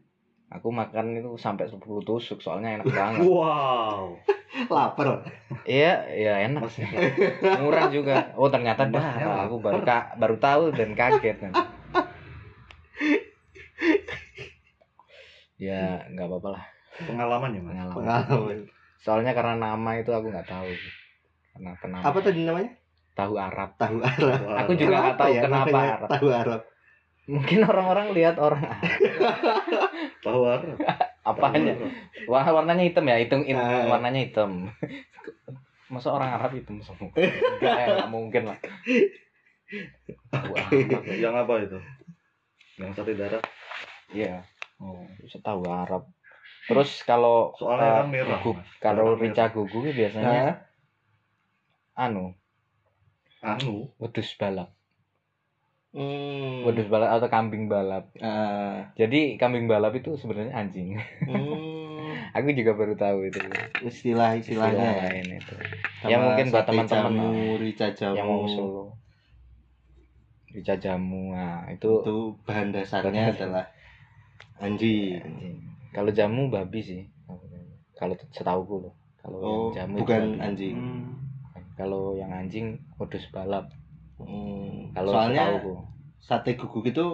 aku 0.51 0.67
makan 0.69 1.15
itu 1.15 1.31
sampai 1.37 1.65
10 1.65 1.79
tusuk 2.03 2.43
soalnya 2.43 2.75
enak 2.77 2.91
banget. 2.91 3.23
wow. 3.23 4.11
Lapar. 4.67 5.23
iya 5.63 6.03
iya 6.11 6.43
enak. 6.43 6.67
Sih 6.67 6.83
murah 7.57 7.87
juga. 7.89 8.35
Oh 8.35 8.51
ternyata 8.51 8.83
ya, 8.91 9.47
aku 9.47 9.63
baru 9.63 9.79
ka- 9.81 10.19
baru 10.19 10.37
tahu 10.37 10.75
dan 10.75 10.91
kaget 10.93 11.39
kan 11.39 11.53
ya 15.61 16.01
nggak 16.09 16.27
apa-apa 16.27 16.49
lah. 16.57 16.65
Pengalaman 16.99 17.51
ya 17.53 17.61
mas? 17.61 17.71
Pengalaman. 17.71 17.95
Pengalaman. 17.95 18.59
soalnya 19.01 19.33
karena 19.33 19.55
nama 19.57 19.91
itu 19.97 20.11
aku 20.11 20.27
nggak 20.29 20.49
tahu. 20.49 20.69
Karena 21.53 21.71
penama. 21.77 22.03
Apa 22.03 22.19
tadi 22.21 22.41
namanya? 22.43 22.73
tahu 23.13 23.35
Arab. 23.37 23.71
Tahu 23.77 23.97
Arab. 24.01 24.41
Wah, 24.41 24.57
Aku 24.65 24.73
juga 24.75 24.95
nggak 24.99 25.19
tahu 25.19 25.33
kenapa 25.37 25.69
namanya 25.69 25.93
Arab. 25.95 26.09
Tahu 26.11 26.29
Arab. 26.33 26.63
mungkin 27.31 27.59
orang-orang 27.63 28.07
lihat 28.17 28.37
orang 28.37 28.63
Arab. 28.65 28.91
Tahu 30.27 30.41
Arab. 30.43 30.77
Apanya 31.21 31.75
warna 32.25 32.51
warnanya 32.51 32.83
hitam 32.83 33.05
ya? 33.05 33.21
Hitam 33.21 33.45
hitam- 33.45 33.61
Ah. 33.61 33.87
warnanya 33.87 34.21
hitam. 34.25 34.51
Masa 35.93 36.09
orang 36.11 36.33
Arab 36.33 36.57
hitam 36.57 36.81
semua? 36.81 37.13
Enggak 37.61 37.77
ya 37.77 37.87
nggak 37.95 38.11
mungkin 38.11 38.43
lah. 38.49 38.59
Tahu 40.33 40.51
Arab. 40.57 40.73
Yang 41.07 41.35
apa 41.37 41.53
itu? 41.61 41.79
Yang 42.81 42.91
sate 42.97 43.13
darah 43.13 43.43
iya 44.11 44.43
oh. 44.81 45.05
Bisa 45.21 45.39
tahu 45.45 45.69
Arab. 45.69 46.09
Terus 46.69 47.03
kalau 47.03 47.57
soalnya 47.57 48.05
kan 48.05 48.09
merah 48.13 48.41
kalau 48.79 49.17
rica 49.17 49.49
ini 49.53 49.91
biasanya 49.93 50.67
anu. 51.97 52.37
Anu? 53.41 53.91
Wedus 53.97 54.37
balap. 54.37 54.73
Hmm. 55.91 56.63
wedus 56.63 56.87
balap 56.87 57.19
atau 57.19 57.27
kambing 57.27 57.67
balap? 57.67 58.15
Ah. 58.23 58.95
jadi 58.95 59.35
kambing 59.35 59.67
balap 59.67 59.91
itu 59.99 60.15
sebenarnya 60.15 60.55
anjing. 60.55 60.95
Hmm. 61.27 61.81
aku 62.37 62.55
juga 62.55 62.79
baru 62.79 62.95
tahu 62.95 63.27
itu. 63.27 63.41
Istilah-istilahnya 63.83 64.39
istilah 64.39 64.71
ya. 64.71 65.11
lain 65.11 65.27
itu. 65.43 65.55
Sama 65.99 66.11
Ya, 66.11 66.17
mungkin 66.23 66.47
buat 66.55 66.65
teman-teman 66.67 67.13
yang 68.15 68.27
mau 68.27 68.47
Solo. 68.47 68.85
Rica 70.51 70.75
jamu 70.83 71.31
nah 71.31 71.63
itu 71.71 72.03
itu 72.03 72.19
bahan 72.43 72.75
dasarnya. 72.75 73.31
adalah 73.31 73.71
anjing. 74.61 75.19
anjing 75.19 75.57
kalau 75.91 76.11
jamu 76.11 76.47
babi 76.47 76.81
sih 76.81 77.03
kalau 77.93 78.15
setahuku 78.31 78.77
loh 78.81 78.95
kalau 79.19 79.39
Oh, 79.39 79.49
yang 79.69 79.91
jamu 79.91 79.97
bukan 80.01 80.23
babi. 80.31 80.41
anjing. 80.41 80.77
Hmm. 80.77 81.05
kalau 81.75 82.15
yang 82.15 82.31
anjing 82.31 82.67
wedus 82.97 83.25
balap 83.31 83.69
Hmm. 84.17 84.93
kalau 84.93 85.17
Soalnya 85.17 85.45
sate 86.21 86.53
guguk 86.55 86.85
itu 86.85 87.05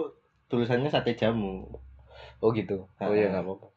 tulisannya 0.45 0.91
sate 0.91 1.15
jamu. 1.15 1.63
oh 2.37 2.49
gitu 2.51 2.83
oh 2.93 3.11
iya 3.11 3.27
nggak 3.31 3.43
apa-apa 3.43 3.67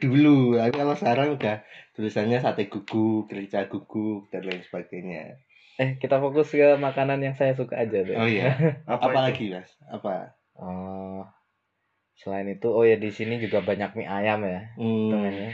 Dulu, 0.00 0.54
tapi 0.54 0.72
kalau 0.72 0.94
sekarang 0.94 1.34
udah 1.34 1.60
tulisannya 1.92 2.38
sate 2.38 2.68
guguk, 2.68 3.28
rica 3.28 3.66
guguk 3.66 4.30
dan 4.30 4.46
lain 4.46 4.62
sebagainya. 4.62 5.36
Eh 5.74 5.98
kita 5.98 6.16
fokus 6.18 6.48
ke 6.48 6.78
makanan 6.78 7.18
yang 7.18 7.34
saya 7.34 7.52
suka 7.52 7.74
aja 7.76 7.98
deh 8.00 8.14
Oh 8.14 8.24
iya. 8.24 8.54
apa, 8.86 9.10
Apa 9.10 9.18
lagi, 9.26 9.50
Mas? 9.50 9.70
Apa? 9.86 10.38
Oh, 10.54 11.26
selain 12.14 12.46
itu 12.46 12.70
oh 12.70 12.86
ya 12.86 12.94
di 12.94 13.10
sini 13.10 13.42
juga 13.42 13.58
banyak 13.60 13.90
mie 13.94 14.06
ayam 14.06 14.40
ya 14.42 14.70
Hmm. 14.78 15.50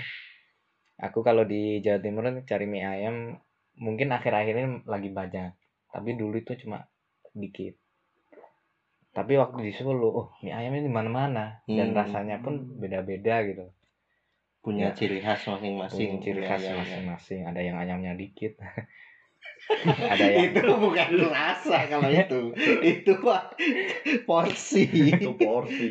Aku 1.01 1.25
kalau 1.25 1.49
di 1.49 1.81
Jawa 1.81 1.97
Timur 1.99 2.29
nih 2.29 2.45
cari 2.45 2.69
mie 2.69 2.85
ayam 2.85 3.41
mungkin 3.81 4.13
akhir-akhir 4.13 4.53
ini 4.55 4.69
lagi 4.85 5.09
banyak. 5.09 5.57
Tapi 5.89 6.11
dulu 6.13 6.37
itu 6.37 6.53
cuma 6.61 6.85
dikit. 7.33 7.81
tapi 9.11 9.35
waktu 9.35 9.67
di 9.67 9.73
Solo 9.75 10.07
oh 10.07 10.27
mie 10.39 10.55
ayamnya 10.55 10.87
di 10.87 10.93
mana-mana 10.93 11.59
dan 11.67 11.91
Hmm. 11.91 11.99
rasanya 11.99 12.39
pun 12.39 12.79
beda-beda 12.79 13.43
gitu 13.43 13.67
punya 14.63 14.93
Ya. 14.93 14.95
ciri 14.95 15.19
khas 15.19 15.43
masing-masing 15.51 16.21
Punya 16.21 16.23
ciri 16.23 16.41
khas 16.47 16.63
ayamnya. 16.63 16.79
masing-masing 16.79 17.41
ada 17.43 17.59
yang 17.59 17.75
ayamnya 17.75 18.15
dikit 18.15 18.55
ada 20.13 20.25
yang 20.27 20.53
itu 20.53 20.73
bukan 20.77 21.09
rasa 21.31 21.87
kalau 21.87 22.11
itu. 22.11 22.41
Itu 22.93 23.13
porsi. 24.27 24.83
Itu 25.15 25.39
porsi. 25.39 25.91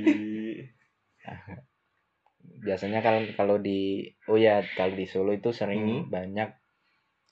Biasanya 2.60 3.00
kalau 3.00 3.24
kalau 3.40 3.58
di 3.58 4.12
oh 4.28 4.36
ya 4.36 4.60
kalau 4.76 4.94
di 4.96 5.08
Solo 5.08 5.32
itu 5.32 5.56
sering 5.56 6.08
Hmm. 6.08 6.12
banyak 6.12 6.50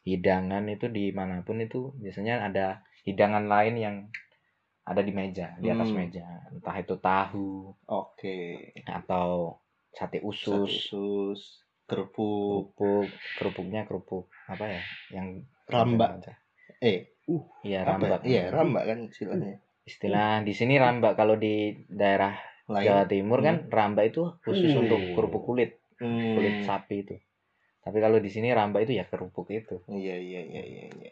hidangan 0.08 0.64
itu 0.72 0.88
di 0.88 1.12
mana 1.12 1.44
pun 1.44 1.60
itu 1.60 1.92
biasanya 2.00 2.48
ada 2.48 2.80
hidangan 3.04 3.52
lain 3.52 3.76
yang 3.76 3.96
ada 4.88 5.04
di 5.04 5.12
meja 5.12 5.52
di 5.60 5.68
atas 5.68 5.92
Hmm. 5.92 6.00
meja. 6.00 6.28
Entah 6.48 6.76
itu 6.80 6.96
tahu 6.96 7.76
oke. 7.92 8.40
atau 8.88 9.60
sate 9.92 10.24
Sate 10.24 10.24
usus 10.24 10.72
usus 10.72 11.40
kerupuk. 11.88 12.72
Kerupuk 12.72 13.08
kerupuknya 13.36 13.84
kerupuk 13.84 14.32
apa 14.48 14.64
ya 14.64 14.82
yang 15.12 15.44
Rambak. 15.68 16.12
eh 16.80 17.12
iya 17.68 17.84
apa 17.84 18.00
rambak 18.00 18.22
ya? 18.24 18.30
iya 18.30 18.44
rambak 18.54 18.84
kan 18.88 19.00
istilahnya 19.12 19.56
istilah 19.88 20.44
di 20.44 20.54
sini 20.56 20.76
rambak 20.80 21.16
kalau 21.20 21.36
di 21.36 21.76
daerah 21.88 22.36
lain 22.68 22.86
Jawa 22.88 23.04
Timur 23.08 23.40
kan 23.44 23.56
rambak 23.72 24.12
itu 24.12 24.24
khusus 24.44 24.72
Uh. 24.76 24.84
untuk 24.88 25.00
kerupuk 25.16 25.44
kulit 25.44 25.72
Hmm. 25.98 26.38
kulit 26.38 26.62
sapi 26.62 27.02
itu 27.02 27.18
tapi 27.82 27.98
kalau 27.98 28.22
di 28.22 28.30
sini 28.30 28.54
rambak 28.54 28.86
itu 28.86 28.94
ya 28.94 29.10
kerupuk 29.10 29.50
itu 29.50 29.82
iya 29.90 30.14
iya 30.14 30.42
iya 30.46 30.62
iya 30.62 30.86
iya 30.94 31.12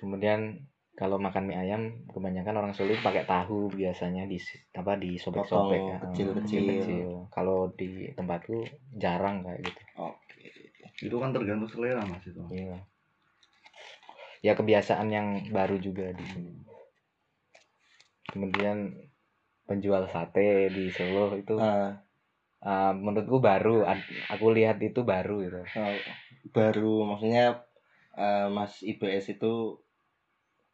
kemudian 0.00 0.64
kalau 0.96 1.20
makan 1.20 1.44
mie 1.52 1.60
ayam 1.60 2.08
kebanyakan 2.08 2.56
orang 2.56 2.72
Solo 2.72 2.96
pakai 3.04 3.28
tahu 3.28 3.68
biasanya 3.68 4.24
di 4.24 4.40
apa 4.72 4.96
di 4.96 5.20
sobek-sobek 5.20 5.82
ya. 5.84 5.98
kecil-kecil. 6.08 6.64
kecil 6.72 7.08
kalau 7.28 7.68
di 7.76 8.08
tempatku 8.16 8.64
jarang 8.96 9.44
kayak 9.44 9.60
gitu 9.60 9.82
oke 10.00 10.25
itu 11.02 11.16
kan 11.20 11.30
tergantung 11.32 11.68
selera 11.68 12.02
mas 12.04 12.24
itu. 12.24 12.40
Iya. 12.48 12.78
Ya 14.44 14.52
kebiasaan 14.56 15.08
yang 15.12 15.28
baru 15.52 15.76
juga 15.80 16.12
di 16.16 16.24
sini. 16.24 16.52
Kemudian 18.32 18.94
penjual 19.66 20.06
sate 20.08 20.70
di 20.70 20.92
Solo 20.92 21.34
itu 21.36 21.56
Ah, 21.58 22.00
eh, 22.62 22.92
menurutku 22.96 23.42
baru. 23.42 23.84
Aku 24.32 24.52
lihat 24.52 24.80
itu 24.80 25.02
baru 25.02 25.42
gitu. 25.44 25.60
Oh, 25.76 25.96
baru. 26.52 26.94
Maksudnya 27.12 27.64
eh, 28.16 28.48
Mas 28.48 28.80
IBS 28.80 29.36
itu 29.36 29.82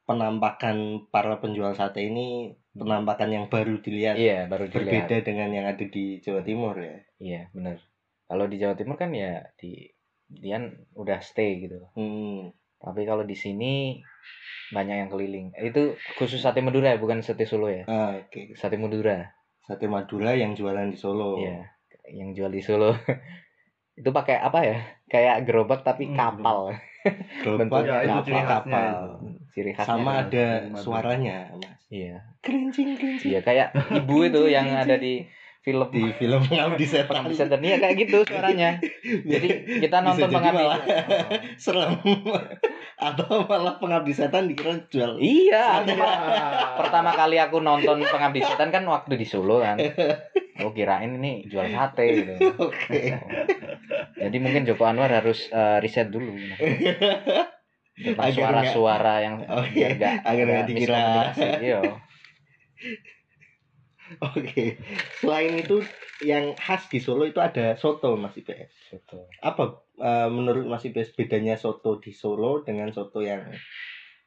penampakan 0.03 1.09
para 1.15 1.39
penjual 1.39 1.73
sate 1.79 2.03
ini 2.11 2.59
penampakan 2.75 3.31
yang 3.31 3.47
baru 3.47 3.79
dilihat. 3.79 4.19
Iya 4.19 4.51
baru 4.51 4.67
dilihat. 4.69 5.07
Berbeda 5.09 5.17
dengan 5.23 5.49
yang 5.55 5.67
ada 5.71 5.85
di 5.87 6.19
Jawa 6.19 6.43
Timur 6.43 6.75
ya. 6.79 6.99
Iya 7.23 7.43
bener 7.55 7.79
kalau 8.33 8.49
di 8.49 8.57
Jawa 8.57 8.73
Timur 8.73 8.97
kan 8.97 9.13
ya 9.13 9.45
di 9.61 9.93
dia 10.35 10.57
udah 10.93 11.19
stay 11.19 11.61
gitu 11.61 11.83
hmm. 11.93 12.53
Tapi 12.79 13.03
kalau 13.03 13.23
di 13.23 13.35
sini 13.35 14.03
banyak 14.69 14.97
yang 14.97 15.07
keliling. 15.07 15.55
Eh, 15.55 15.69
Itu 15.69 15.95
khusus 16.17 16.41
sate 16.41 16.59
Madura 16.59 16.91
ya, 16.91 16.99
bukan 16.99 17.21
sate 17.21 17.45
Solo 17.45 17.69
ya. 17.69 17.85
ah, 17.85 18.19
oke 18.19 18.55
Sate 18.55 18.75
Madura. 18.75 19.31
sate 19.63 19.87
Madura 19.87 20.33
yang 20.33 20.53
jualan 20.53 20.89
di 20.89 20.97
Solo 20.97 21.39
Iya. 21.39 21.63
Yang 22.09 22.31
jual 22.35 22.51
di 22.51 22.59
Solo. 22.59 22.91
itu 23.93 24.09
pakai 24.09 24.35
apa 24.37 24.59
ya? 24.63 24.79
Kayak 25.07 25.45
gerobak 25.45 25.85
tapi 25.85 26.09
Hmm, 26.09 26.17
kapal. 26.17 26.75
gerobak 27.45 27.69
bentuknya 27.71 27.87
Ya, 27.87 27.99
itu 28.03 28.09
kapal, 28.09 28.25
ciri 28.25 28.41
khasnya 28.41 28.51
kapal. 28.51 28.97
Ciri 29.53 29.73
khasnya. 29.73 29.87
sama 29.93 30.11
kan. 30.11 30.23
ada 30.25 30.47
suaranya 30.75 31.37
mas 31.53 31.83
Iya. 31.87 32.17
kerincing 32.41 32.97
kerincing 32.97 33.31
Iya 33.31 33.41
kayak 33.41 33.69
ibu 33.95 34.17
itu 34.25 34.43
yang 34.49 34.67
ada 34.67 34.97
di 34.97 35.23
film 35.63 35.89
di 35.95 36.03
film 36.19 36.43
Pengabdi 36.43 36.87
Setan 36.93 37.23
Pengabdi 37.23 37.35
Setan. 37.39 37.61
Iya 37.63 37.77
kayak 37.79 37.97
gitu 38.03 38.19
suaranya. 38.27 38.83
Jadi 39.03 39.49
kita 39.79 40.03
nonton 40.03 40.27
jadi 40.27 40.35
Pengabdi 40.35 40.59
malah 40.59 40.79
serem 41.63 41.93
atau 43.15 43.47
malah 43.47 43.75
Pengabdi 43.79 44.13
Setan 44.13 44.51
dikira 44.51 44.75
jual 44.91 45.23
Iya, 45.23 45.87
pertama 46.77 47.15
kali 47.15 47.39
aku 47.39 47.63
nonton 47.63 48.03
Pengabdi 48.03 48.43
Setan 48.43 48.75
kan 48.75 48.83
waktu 48.91 49.15
di 49.15 49.27
Solo 49.27 49.63
kan. 49.63 49.79
Oh 50.63 50.75
kirain 50.75 51.15
ini 51.23 51.47
jual 51.47 51.71
sate 51.71 52.05
gitu. 52.23 52.35
oke 52.59 53.01
Jadi 54.19 54.37
mungkin 54.39 54.63
Joko 54.67 54.87
Anwar 54.87 55.11
harus 55.11 55.47
eh, 55.51 55.79
riset 55.83 56.11
dulu 56.11 56.35
tentang 57.93 58.31
suara-suara 58.35 59.15
yang 59.23 59.37
Oke, 59.47 59.79
biar 59.79 59.93
nggak 59.95 60.15
agar 60.27 60.45
nggak 60.49 60.67
dikira. 60.71 61.03
Iya. 61.61 61.81
oke 64.37 64.65
selain 65.21 65.53
itu 65.59 65.83
yang 66.23 66.55
khas 66.55 66.87
di 66.87 67.03
Solo 67.03 67.27
itu 67.27 67.43
ada 67.43 67.75
soto 67.75 68.15
Mas 68.15 68.37
IPS 68.39 68.73
Gitu. 68.93 69.19
apa 69.41 69.83
eh, 69.99 70.29
menurut 70.29 70.69
Mas 70.69 70.85
IPS 70.85 71.17
bedanya 71.17 71.57
soto 71.57 71.99
di 71.99 72.13
Solo 72.15 72.61
dengan 72.63 72.93
soto 72.93 73.25
yang 73.25 73.49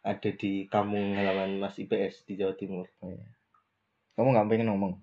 ada 0.06 0.30
di 0.34 0.70
kampung 0.70 1.18
halaman 1.18 1.58
Mas 1.58 1.78
IPS 1.78 2.30
di 2.30 2.38
Jawa 2.38 2.54
Timur 2.58 2.86
Kamu 4.16 4.32
nggak 4.32 4.48
pengen 4.48 4.72
ngomong? 4.72 4.94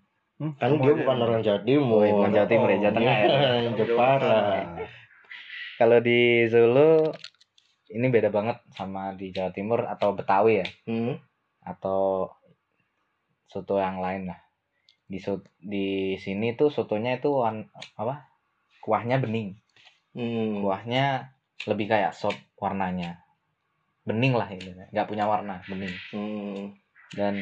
Hmm, 0.40 0.56
kan 0.56 0.72
dia 0.78 0.94
bukan 0.96 1.18
orang 1.20 1.44
Jawa 1.44 1.60
Timur 1.66 2.00
Oh, 2.00 2.06
iya, 2.06 2.14
bukan 2.16 2.32
Jawa 2.32 2.48
Timur 2.48 2.68
ya, 2.70 2.78
Jawa 2.80 2.94
Tengah 2.96 3.16
ya. 3.18 3.26
Iya, 3.28 3.70
Jepara 3.76 4.40
Kalau 5.76 5.98
di 6.00 6.20
Solo 6.48 7.12
ini 7.92 8.06
beda 8.08 8.32
banget 8.32 8.58
sama 8.72 9.12
di 9.12 9.28
Jawa 9.30 9.52
Timur 9.52 9.84
atau 9.84 10.16
Betawi 10.16 10.64
ya 10.64 10.68
hmm. 10.88 11.14
atau 11.68 12.32
soto 13.52 13.76
yang 13.76 14.00
lain 14.00 14.32
lah. 14.32 14.40
Di 15.12 15.20
di 15.60 15.86
sini 16.16 16.56
tuh 16.56 16.72
sotonya 16.72 17.20
itu 17.20 17.28
wan- 17.28 17.68
apa? 17.94 18.32
Kuahnya 18.80 19.20
bening. 19.20 19.60
Hmm. 20.16 20.64
Kuahnya 20.64 21.28
lebih 21.68 21.92
kayak 21.92 22.16
sop 22.16 22.32
warnanya. 22.56 23.20
Bening 24.08 24.32
lah 24.34 24.48
ini, 24.48 24.72
nggak 24.90 25.06
punya 25.06 25.28
warna, 25.28 25.60
bening. 25.68 25.92
Hmm. 26.10 26.72
dan 27.12 27.36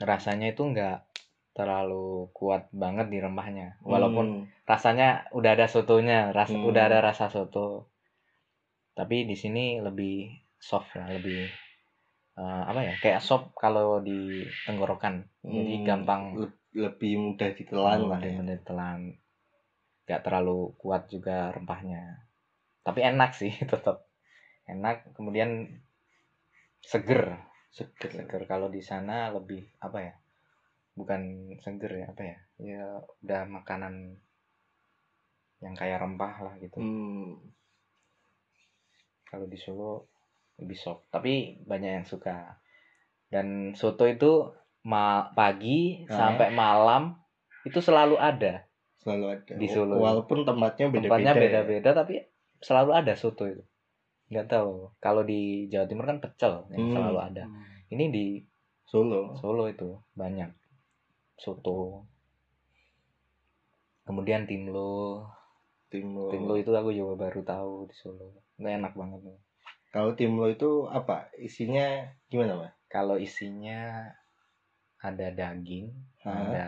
rasanya 0.00 0.48
itu 0.48 0.64
nggak 0.64 1.04
terlalu 1.52 2.28
kuat 2.32 2.68
banget 2.72 3.08
di 3.12 3.20
rempahnya 3.20 3.76
walaupun 3.80 4.26
Hmm. 4.28 4.44
rasanya 4.64 5.28
udah 5.32 5.50
ada 5.56 5.68
sotonya 5.68 6.32
ras 6.32 6.52
Hmm. 6.52 6.64
udah 6.64 6.82
ada 6.88 7.04
rasa 7.04 7.28
soto 7.28 7.92
tapi 8.92 9.24
di 9.24 9.36
sini 9.36 9.76
lebih 9.80 10.32
soft 10.56 10.92
lah 10.96 11.08
lebih 11.08 11.48
eh, 12.36 12.62
apa 12.70 12.80
ya 12.84 12.94
kayak 13.02 13.20
sop 13.24 13.52
kalau 13.56 14.00
di 14.04 14.44
tenggorokan. 14.68 15.24
Jadi 15.42 15.74
Hmm. 15.80 15.84
gampang. 15.88 16.22
Le- 16.36 16.64
lebih 16.76 17.12
mudah 17.16 17.50
ditelan 17.56 18.00
lah 18.04 18.20
ya. 18.20 18.36
mudah 18.36 18.60
telan 18.60 19.00
nggak 20.06 20.22
terlalu 20.22 20.76
kuat 20.76 21.08
juga 21.08 21.50
rempahnya. 21.50 22.28
Tapi 22.84 23.00
enak 23.02 23.32
sih 23.32 23.52
tetap 23.72 24.04
enak 24.68 25.16
kemudian 25.16 25.80
seger. 26.84 27.40
Seger. 27.72 28.12
Seger. 28.12 28.42
Kalau 28.44 28.68
di 28.68 28.84
sana 28.84 29.32
lebih 29.32 29.64
apa 29.80 29.98
ya 30.04 30.14
bukan 30.96 31.52
seger 31.60 31.92
ya 31.92 32.06
apa 32.08 32.22
ya 32.24 32.38
ya 32.56 32.84
udah 33.20 33.42
makanan 33.52 34.16
yang 35.60 35.74
kayak 35.76 36.00
rempah 36.00 36.34
lah 36.44 36.54
gitu. 36.60 36.76
Hmm. 36.80 37.40
kalau 39.26 39.44
di 39.50 39.58
Solo 39.58 40.06
lebih 40.56 40.74
soft 40.74 41.04
tapi 41.08 41.60
banyak 41.62 42.02
yang 42.02 42.06
suka. 42.06 42.56
Dan 43.26 43.74
soto 43.74 44.04
itu 44.04 44.48
ma 44.86 45.34
pagi 45.34 46.06
Ah. 46.06 46.14
sampai 46.32 46.48
malam 46.50 47.18
itu 47.62 47.78
selalu 47.78 48.16
ada. 48.16 48.62
Selalu 49.02 49.24
ada. 49.28 49.52
Di 49.54 49.66
Solo. 49.66 49.98
walaupun 49.98 50.42
tempatnya 50.42 50.86
beda-beda 50.88 51.06
tempatnya 51.10 51.32
ya. 51.32 51.42
beda-beda 51.42 51.90
tapi 51.94 52.14
selalu 52.58 52.90
ada 52.94 53.12
soto 53.14 53.44
itu. 53.44 53.62
Nggak 54.26 54.46
tahu 54.48 54.90
kalau 54.98 55.22
di 55.22 55.66
Jawa 55.66 55.86
Timur 55.86 56.06
kan 56.06 56.18
pecel 56.18 56.66
yang 56.70 56.82
Hmm. 56.82 56.94
selalu 56.94 57.18
ada. 57.20 57.44
Ini 57.88 58.04
di 58.08 58.26
Solo. 58.82 59.34
Solo 59.36 59.66
itu 59.66 59.98
banyak. 60.14 60.50
Soto. 61.36 62.06
Kemudian 64.02 64.46
timlo. 64.46 65.26
Timlo. 65.90 66.30
Timlo 66.30 66.54
itu 66.54 66.70
aku 66.70 66.90
juga 66.90 67.26
baru 67.26 67.40
tahu 67.42 67.72
di 67.86 67.94
Solo. 67.94 68.38
Nggak 68.56 68.74
enak 68.80 68.92
banget 68.94 69.20
kalau 69.96 70.12
Timlo 70.12 70.44
itu 70.52 70.84
apa? 70.92 71.32
Isinya 71.40 72.04
gimana 72.28 72.60
mas? 72.60 72.76
Kalau 72.92 73.16
isinya 73.16 74.12
ada 75.00 75.32
daging 75.32 75.88
Hah? 76.20 76.36
ada 76.52 76.66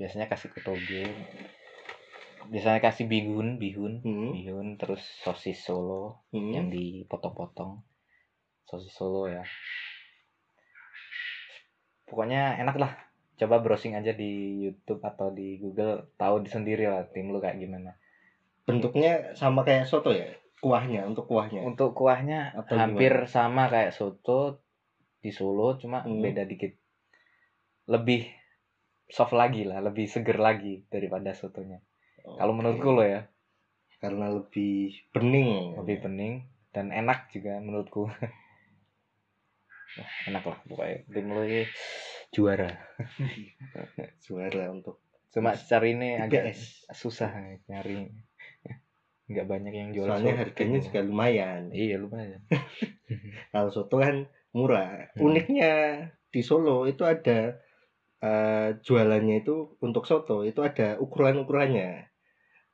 biasanya 0.00 0.24
kasih 0.32 0.48
ketoge 0.56 1.04
biasanya 2.48 2.80
kasih 2.80 3.04
bihun 3.08 3.60
bihun 3.60 4.00
Hmm. 4.00 4.32
bihun 4.32 4.80
terus 4.80 5.04
sosis 5.20 5.60
Solo 5.60 6.24
Hmm. 6.32 6.48
yang 6.48 6.66
dipotong-potong. 6.72 7.84
Sosis 8.72 8.92
Solo 8.96 9.28
ya. 9.28 9.44
Pokoknya 12.08 12.56
enak 12.56 12.76
lah 12.80 12.92
coba 13.36 13.60
browsing 13.60 14.00
aja 14.00 14.16
di 14.16 14.64
YouTube 14.64 15.04
atau 15.04 15.28
di 15.28 15.60
Google 15.60 16.08
tahu 16.16 16.40
di 16.40 16.48
sendiri 16.48 16.88
lah 16.88 17.04
tim 17.12 17.28
lu 17.28 17.36
kayak 17.36 17.60
gimana. 17.60 18.00
Bentuknya 18.64 19.36
sama 19.36 19.60
kayak 19.60 19.84
soto 19.84 20.08
ya 20.08 20.32
kuahnya 20.60 21.06
untuk 21.08 21.26
kuahnya. 21.30 21.60
Untuk 21.66 21.90
kuahnya 21.94 22.52
Atau 22.54 22.76
hampir 22.78 23.26
sama 23.30 23.70
kayak 23.70 23.94
soto 23.94 24.60
di 25.22 25.30
Solo 25.32 25.78
cuma 25.80 26.04
Hmm. 26.04 26.20
beda 26.20 26.44
dikit. 26.44 26.74
Lebih 27.88 28.28
soft 29.08 29.36
lagi 29.36 29.64
lah 29.68 29.80
lebih 29.84 30.08
seger 30.08 30.40
lagi 30.40 30.84
daripada 30.88 31.32
sotonya. 31.36 31.80
Kalau 32.24 32.52
Oke. 32.52 32.58
menurutku 32.60 32.90
loh 32.92 33.06
ya. 33.06 33.22
Karena 34.00 34.28
lebih 34.32 34.92
bening. 35.12 35.76
Lebih 35.80 35.96
bening 36.04 36.34
dan 36.72 36.92
enak 36.92 37.32
juga 37.32 37.60
menurutku. 37.60 38.08
Enak 40.28 40.42
lah 40.42 40.58
pokoknya. 40.66 41.06
Tim 41.06 41.26
lo 41.30 41.42
juara. 42.34 42.66
Juara 44.26 44.74
untuk 44.74 44.98
cuma 45.30 45.54
secara 45.58 45.90
ini 45.90 46.14
agak 46.14 46.54
susah 46.94 47.58
nyari 47.66 48.06
nggak 49.24 49.46
banyak 49.48 49.72
yang 49.72 49.88
jual 49.96 50.06
soalnya 50.06 50.34
soto. 50.36 50.40
harganya 50.44 50.78
juga 50.84 51.00
lumayan 51.00 51.62
iya 51.72 51.96
lumayan 51.96 52.40
kalau 53.52 53.70
soto 53.72 53.96
kan 53.98 54.28
murah 54.52 55.10
Hmm. 55.14 55.30
uniknya 55.32 55.72
di 56.28 56.40
Solo 56.42 56.84
itu 56.84 57.02
ada 57.06 57.58
eh, 58.20 58.68
jualannya 58.82 59.42
itu 59.42 59.78
untuk 59.80 60.04
soto 60.04 60.42
itu 60.42 60.60
ada 60.60 60.98
ukuran 60.98 61.42
ukurannya 61.42 62.10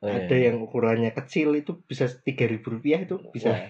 Oh, 0.01 0.09
iya. 0.09 0.25
ada 0.25 0.33
yang 0.33 0.65
ukurannya 0.65 1.13
kecil 1.13 1.53
itu 1.53 1.77
bisa 1.85 2.09
tiga 2.25 2.49
ribu 2.49 2.73
rupiah 2.81 3.05
itu 3.05 3.21
bisa 3.37 3.53
Wah. 3.53 3.69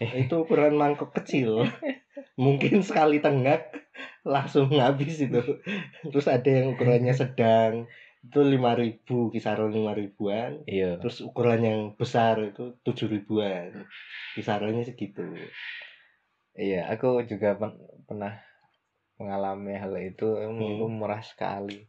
itu 0.24 0.32
ukuran 0.32 0.72
mangkok 0.72 1.12
kecil 1.12 1.68
mungkin 2.40 2.80
sekali 2.80 3.20
tenggak 3.20 3.76
langsung 4.24 4.72
habis 4.80 5.20
itu 5.20 5.36
terus 6.08 6.26
ada 6.26 6.48
yang 6.48 6.72
ukurannya 6.72 7.12
sedang 7.12 7.84
itu 8.26 8.40
lima 8.42 8.74
ribu 8.74 9.30
kisaran 9.30 9.70
lima 9.70 9.94
ribuan 9.94 10.66
iya 10.66 10.98
terus 10.98 11.22
ukuran 11.22 11.62
yang 11.62 11.80
besar 11.94 12.42
itu 12.42 12.74
tujuh 12.82 13.06
ribuan 13.08 13.86
kisarannya 14.34 14.82
segitu 14.82 15.22
Iya, 16.56 16.88
aku 16.88 17.20
juga 17.28 17.52
pen- 17.52 17.76
pernah 18.08 18.40
mengalami 19.20 19.76
hal 19.76 19.92
itu. 20.00 20.24
Hmm. 20.24 20.56
Itu 20.56 20.88
murah 20.88 21.20
sekali. 21.20 21.84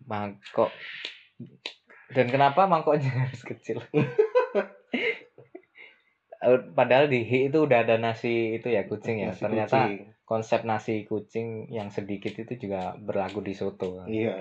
Mangkok. 0.00 0.72
Dan 2.08 2.32
kenapa 2.32 2.64
mangkoknya 2.64 3.04
harus 3.28 3.44
kecil? 3.44 3.84
Eh, 6.40 6.60
Padahal 6.72 7.12
di 7.12 7.20
Hi 7.20 7.52
itu 7.52 7.68
udah 7.68 7.84
ada 7.84 8.00
nasi 8.00 8.56
itu 8.56 8.72
ya 8.72 8.88
kucing 8.88 9.20
ya. 9.20 9.36
Nasi 9.36 9.44
Ternyata 9.44 9.78
kucing. 9.92 9.96
konsep 10.24 10.60
nasi 10.64 11.04
kucing 11.04 11.68
yang 11.68 11.92
sedikit 11.92 12.32
itu 12.36 12.56
juga 12.56 12.96
berlaku 12.96 13.44
di 13.44 13.52
soto. 13.52 14.08
iya 14.08 14.40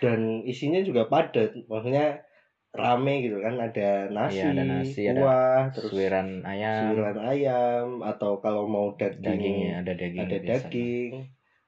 dan 0.00 0.44
isinya 0.44 0.80
juga 0.84 1.08
padat 1.08 1.56
maksudnya 1.66 2.26
rame 2.76 3.24
gitu 3.24 3.40
kan. 3.40 3.56
Ada 3.56 4.12
nasi, 4.12 4.44
Iya, 4.44 4.46
ada 4.52 4.64
nasi, 4.68 5.02
ada 5.08 5.20
kuah 5.24 5.62
terus 5.72 5.90
Suiran 5.90 6.28
ayam, 6.44 6.92
suiran 6.92 7.18
ayam 7.24 7.86
atau 8.04 8.38
kalau 8.44 8.68
mau 8.68 8.92
daging 8.94 9.24
dagingnya 9.24 9.74
ada 9.80 9.92
daging. 9.96 10.20
ada 10.20 10.36
biasanya. 10.36 10.52
daging 10.60 11.12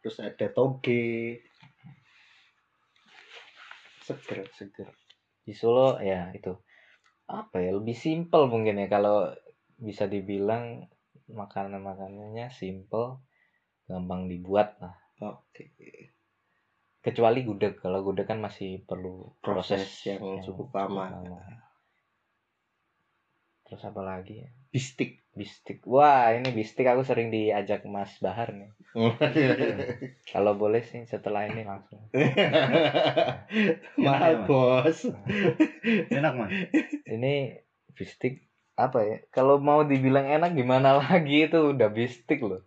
terus 0.05 0.17
ada 0.21 0.47
toge. 0.53 1.43
Seger 4.05 4.45
seger. 4.53 4.89
Di 5.45 5.53
Solo 5.57 5.97
ya 6.01 6.29
itu. 6.37 6.53
Apa 7.29 7.61
ya 7.61 7.77
lebih 7.77 7.97
simpel 7.97 8.49
mungkin 8.49 8.81
ya. 8.81 8.89
Kalau 8.89 9.33
bisa 9.77 10.09
dibilang 10.09 10.89
makanan 11.29 11.81
makanannya 11.85 12.49
simpel 12.49 13.21
gampang 13.85 14.29
dibuat 14.29 14.81
lah. 14.81 14.97
Oke 15.21 15.73
kecuali 16.99 17.47
gudeg 17.47 17.79
kalau 17.79 18.03
gudeg 18.03 18.27
kan 18.27 18.43
masih 18.43 18.83
perlu 18.85 19.33
Proses 19.39 19.87
proses, 19.87 20.07
yang 20.09 20.43
cukup 20.43 20.75
lama. 20.75 21.15
terus 23.69 23.85
apa 23.85 24.01
lagi 24.01 24.41
ya? 24.43 24.49
Bistik. 24.73 25.29
Bistik. 25.37 25.85
Wah 25.87 26.35
ini 26.35 26.51
bistik 26.51 26.89
aku 26.89 27.05
sering 27.07 27.31
diajak 27.31 27.87
Mas 27.87 28.17
Bahar 28.19 28.51
nih. 28.51 28.73
Kalau 30.33 30.59
boleh 30.59 30.83
sih 30.83 31.07
setelah 31.07 31.47
ini 31.47 31.63
langsung. 31.63 32.01
Mahal 34.07 34.43
Mas. 34.43 34.49
bos. 34.51 34.99
Enak 36.17 36.33
mas? 36.35 36.51
Ini 37.07 37.63
bistik 37.95 38.49
apa 38.75 38.99
ya? 39.05 39.17
Kalau 39.31 39.63
mau 39.63 39.87
dibilang 39.87 40.27
enak 40.27 40.57
gimana 40.59 40.99
lagi 40.99 41.47
itu? 41.47 41.77
Udah 41.77 41.93
bistik 41.93 42.43
loh. 42.43 42.67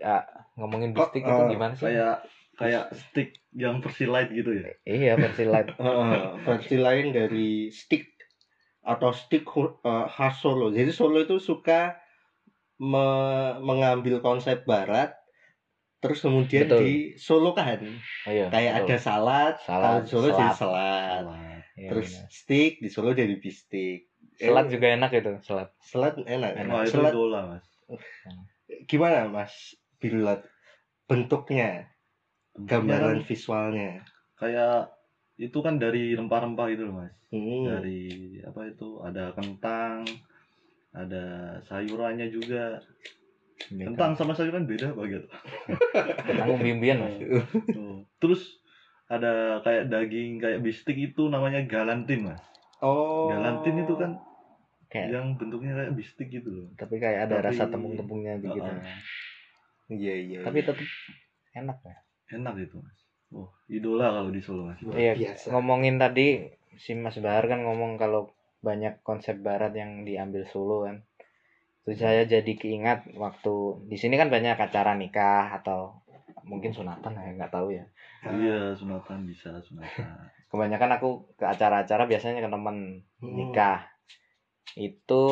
Ya, 0.00 0.24
ngomongin 0.56 0.94
Kok, 0.94 1.10
bistik 1.12 1.22
itu 1.26 1.42
eh, 1.42 1.50
gimana 1.52 1.74
sih? 1.76 1.84
kayak 1.90 2.24
kayak 2.56 2.84
stick 2.96 3.36
yang 3.52 3.84
versi 3.84 4.04
light 4.08 4.32
gitu 4.32 4.50
ya 4.56 4.72
iya 4.88 5.12
versi 5.20 5.44
light 5.44 5.68
Heeh, 5.76 6.40
versi 6.48 6.76
lain 6.80 7.06
dari 7.12 7.68
stick 7.68 8.16
atau 8.86 9.10
stick 9.10 9.42
eh, 9.50 10.06
khas 10.14 10.34
Solo. 10.38 10.70
Jadi 10.70 10.94
Solo 10.94 11.18
itu 11.26 11.42
suka 11.42 11.98
me- 12.78 13.56
mengambil 13.64 14.20
konsep 14.20 14.62
barat 14.68 15.10
terus 16.00 16.20
kemudian 16.22 16.68
Betul. 16.68 16.80
di 16.86 16.92
Solo 17.18 17.50
kan 17.56 17.80
oh, 17.82 18.32
iya 18.32 18.46
kayak 18.52 18.72
betul. 18.78 18.86
ada 18.86 18.96
salad, 19.00 19.54
Salad, 19.64 19.82
kalau 19.82 19.98
di 20.04 20.08
Solo 20.12 20.26
jadi 20.28 20.36
selat. 20.36 20.54
salad. 20.54 21.24
Salah. 21.24 21.40
Iya, 21.76 21.88
terus 21.92 22.08
benar. 22.12 22.28
stick 22.32 22.72
di 22.84 22.88
Solo 22.92 23.10
jadi 23.16 23.34
bistik. 23.36 23.98
selat 24.36 24.64
Eh, 24.68 24.72
juga 24.76 24.86
enak 24.96 25.10
itu 25.16 25.32
selat 25.44 25.68
Selat 25.80 26.14
enak. 26.20 26.50
Enak. 26.56 26.76
Itu 26.84 26.92
Selat 26.92 27.12
idola 27.16 27.40
mas 27.50 27.66
gimana 28.90 29.30
Mas 29.30 29.54
Bilot 30.00 30.40
bentuknya, 31.08 31.88
gambaran 32.58 33.20
Kan 33.20 33.26
visualnya? 33.26 34.00
kayak 34.34 34.92
itu 35.36 35.58
kan 35.58 35.76
dari 35.76 36.12
rempah-rempah 36.12 36.66
gitu 36.70 36.84
loh 36.84 36.96
mas 36.98 37.12
Hmm. 37.26 37.66
dari 37.66 38.06
apa 38.40 38.64
itu 38.64 39.02
ada 39.02 39.32
kentang 39.32 40.06
ada 40.90 41.24
sayurannya 41.62 42.30
juga 42.30 42.78
kentang 43.66 44.14
sama 44.14 44.30
sayuran 44.30 44.64
beda 44.64 44.92
apa 44.92 45.02
gitu 45.06 45.26
kentang 46.28 46.48
umbi-umbian 46.50 47.02
mas 47.02 47.16
Tuh. 47.66 48.06
terus 48.16 48.62
ada 49.06 49.58
kayak 49.60 49.86
daging 49.86 50.38
kayak 50.38 50.60
bistik 50.60 50.94
itu 50.94 51.26
namanya 51.26 51.60
galantin 51.62 52.26
mas 52.26 52.40
Oh. 52.78 53.28
galantin 53.28 53.80
itu 53.80 53.94
kan 53.94 54.20
kayak 54.86 55.08
yang 55.10 55.26
bentuknya 55.34 55.72
kayak 55.74 55.92
bistik 55.92 56.28
gitu 56.30 56.48
loh 56.48 56.66
tapi 56.74 56.96
kayak 56.96 57.26
ada 57.26 57.40
Tapi- 57.40 57.46
rasa 57.50 57.64
tepung-tepungnya 57.66 58.36
dikit 58.38 58.62
Heeh. 58.62 58.98
Iya 59.88 60.14
iya. 60.16 60.38
tapi 60.42 60.60
iya. 60.60 60.66
tetap 60.66 60.86
enak 61.54 61.78
ya 61.82 61.96
enak 62.28 62.54
itu 62.60 62.76
mas 62.76 62.98
oh 63.30 63.48
idola 63.66 64.10
kalau 64.12 64.30
di 64.30 64.40
Solo 64.40 64.66
mas 64.66 64.78
Iya, 64.82 65.12
biasa. 65.14 65.50
ngomongin 65.50 65.96
tadi 65.96 66.46
si 66.76 66.92
Mas 66.92 67.16
Bahar 67.18 67.46
kan 67.46 67.62
ngomong 67.62 67.96
kalau 67.96 68.30
banyak 68.60 69.00
konsep 69.00 69.38
barat 69.38 69.72
yang 69.72 70.02
diambil 70.02 70.44
Solo 70.44 70.84
kan. 70.84 71.00
Itu 71.82 71.96
saya 71.96 72.22
jadi 72.22 72.52
keingat 72.52 73.14
waktu 73.14 73.54
di 73.86 73.96
sini 73.96 74.14
kan 74.14 74.26
banyak 74.26 74.54
acara 74.54 74.92
nikah 74.92 75.54
atau 75.54 76.02
mungkin 76.42 76.70
sunatan 76.70 77.14
ya 77.14 77.30
nggak 77.32 77.50
tahu 77.50 77.70
ya. 77.70 77.84
iya 78.26 78.74
sunatan 78.74 79.24
bisa 79.24 79.54
sunatan 79.62 80.06
Kebanyakan 80.50 80.90
aku 80.94 81.08
ke 81.34 81.44
acara-acara 81.44 82.04
biasanya 82.04 82.38
ke 82.40 82.48
temen 82.48 83.02
Hmm. 83.16 83.32
nikah. 83.32 83.86
Itu 84.74 85.22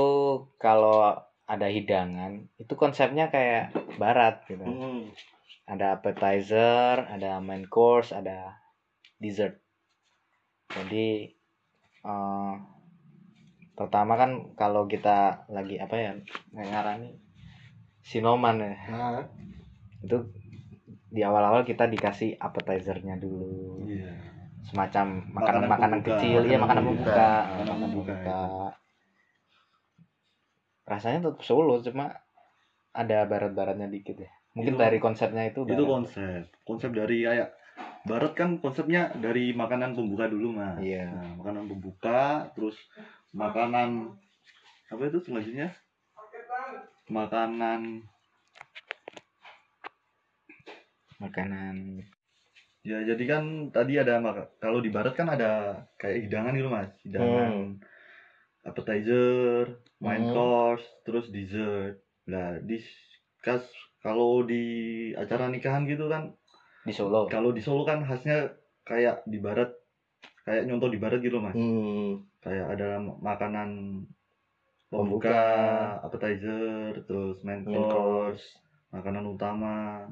kalau 0.57 1.13
ada 1.45 1.69
hidangan 1.69 2.49
itu 2.57 2.73
konsepnya 2.75 3.29
kayak 3.29 3.71
barat 4.01 4.41
gitu. 4.49 4.65
Hmm. 4.65 5.13
Ada 5.65 5.97
appetizer, 5.97 7.09
ada 7.09 7.41
main 7.41 7.65
course, 7.65 8.13
ada 8.13 8.61
dessert. 9.17 9.57
Jadi 10.69 11.33
eh, 12.05 12.55
pertama 13.75 14.15
kan 14.21 14.55
kalau 14.55 14.85
kita 14.85 15.49
lagi 15.49 15.81
apa 15.81 15.95
ya 15.97 16.13
ngarani 16.53 17.17
sinoman 18.05 18.61
ya. 18.61 18.77
Nah, 18.93 19.25
itu 20.05 20.19
di 21.09 21.23
awal-awal 21.25 21.65
kita 21.65 21.89
dikasih 21.89 22.37
appetizernya 22.37 23.17
dulu. 23.17 23.81
Iya. 23.89 24.13
Semacam 24.65 25.29
Makanan 25.33 25.69
makanan-makanan 25.69 26.01
kecil 26.05 26.41
iya 26.49 26.57
makanan 26.57 26.85
makanan 26.85 26.85
pembuka, 26.89 27.31
makanan 27.45 27.77
pembuka, 27.85 28.13
pembuka. 28.17 28.41
rasanya 30.85 31.19
tetap 31.29 31.41
Solo 31.45 31.81
cuma 31.85 32.13
ada 32.97 33.29
barat-baratnya 33.29 33.89
dikit 33.93 34.25
ya 34.25 34.33
mungkin 34.55 34.75
Itu- 34.75 34.83
dari 34.83 34.99
konsepnya 34.99 35.43
itu 35.45 35.61
itu 35.63 35.75
barat. 35.77 35.91
konsep. 35.91 36.43
Konsep 36.63 36.91
dari 36.91 37.23
kayak 37.23 37.51
barat 38.05 38.33
kan 38.33 38.57
konsepnya 38.59 39.11
dari 39.15 39.51
makanan 39.53 39.93
pembuka 39.93 40.27
dulu 40.27 40.55
mas. 40.55 40.79
Iya. 40.79 41.11
nah, 41.11 41.31
makanan 41.37 41.65
pembuka 41.67 42.23
terus 42.55 42.77
makanan 43.31 44.15
apa 44.89 45.03
itu 45.05 45.19
selanjutnya? 45.21 45.75
Makanan 47.07 48.07
makanan. 51.17 52.05
Ya 52.85 53.01
jadi 53.03 53.25
kan 53.25 53.45
tadi 53.73 53.97
ada 53.97 54.21
kalau 54.61 54.79
di 54.79 54.93
barat 54.93 55.17
kan 55.17 55.27
ada 55.27 55.83
kayak 55.97 56.29
hidangan 56.29 56.53
gitu 56.53 56.69
mas. 56.69 56.93
Hidangan 57.01 57.81
appetizer 58.63 59.81
main 59.99 60.23
Hmm. 60.23 60.33
course 60.33 60.85
terus 61.03 61.27
dessert. 61.29 61.99
Nah 62.29 62.61
di 62.61 62.77
kas 63.45 63.63
kalau 64.01 64.43
di 64.43 64.65
acara 65.15 65.53
nikahan 65.53 65.85
gitu 65.85 66.09
kan 66.09 66.33
di 66.83 66.93
Solo 66.93 67.29
kalau 67.29 67.53
di 67.53 67.61
Solo 67.61 67.85
kan 67.85 68.01
khasnya 68.01 68.49
kayak 68.83 69.25
di 69.25 69.39
barat 69.39 69.69
kayak 70.45 70.65
nyontoh 70.65 70.89
di 70.89 70.97
barat 70.97 71.21
gitu 71.21 71.41
mas 71.41 71.57
hmm. 71.57 72.21
kayak 72.41 72.77
ada 72.77 72.97
makanan 73.01 74.01
pembuka, 74.93 75.27
Pembuka. 75.27 76.07
appetizer, 76.07 76.93
terus 77.03 77.43
main 77.43 77.67
course, 77.67 78.45
makanan 78.95 79.27
utama, 79.27 80.07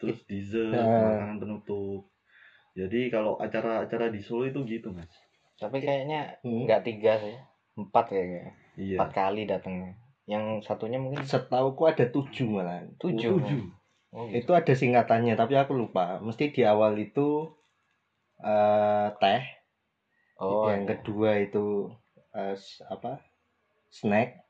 terus 0.00 0.24
dessert, 0.24 0.72
Nah. 0.72 1.20
makanan 1.20 1.36
penutup. 1.36 2.08
Jadi 2.72 3.12
kalau 3.12 3.36
acara-acara 3.36 4.08
di 4.08 4.24
Solo 4.24 4.48
itu 4.48 4.64
gitu 4.64 4.88
mas. 4.88 5.10
Tapi 5.60 5.84
kayaknya 5.84 6.32
Hmm. 6.40 6.64
nggak 6.64 6.80
tiga 6.80 7.20
sih, 7.20 7.36
empat 7.76 8.08
kayaknya. 8.08 8.56
Iya. 8.80 8.96
Empat 8.96 9.10
kali 9.12 9.42
datangnya. 9.44 9.92
Yang 10.26 10.44
satunya 10.66 10.98
mungkin 11.02 11.26
Setauku 11.26 11.82
ada 11.90 12.06
tujuh 12.06 12.46
malah. 12.46 12.86
tujuh. 13.02 13.42
Tujuh. 13.42 13.62
Oh, 14.12 14.28
gitu. 14.28 14.44
Itu 14.44 14.52
ada 14.54 14.72
singkatannya 14.76 15.34
tapi 15.34 15.54
aku 15.56 15.72
lupa. 15.74 16.20
Mesti 16.22 16.52
di 16.52 16.62
awal 16.62 16.94
itu 17.00 17.48
eh 18.42 19.08
teh, 19.22 19.42
Oh, 20.42 20.66
yang 20.66 20.82
iya. 20.84 20.90
kedua 20.90 21.30
itu 21.38 21.94
s- 22.34 22.82
apa? 22.90 23.22
snack, 23.92 24.40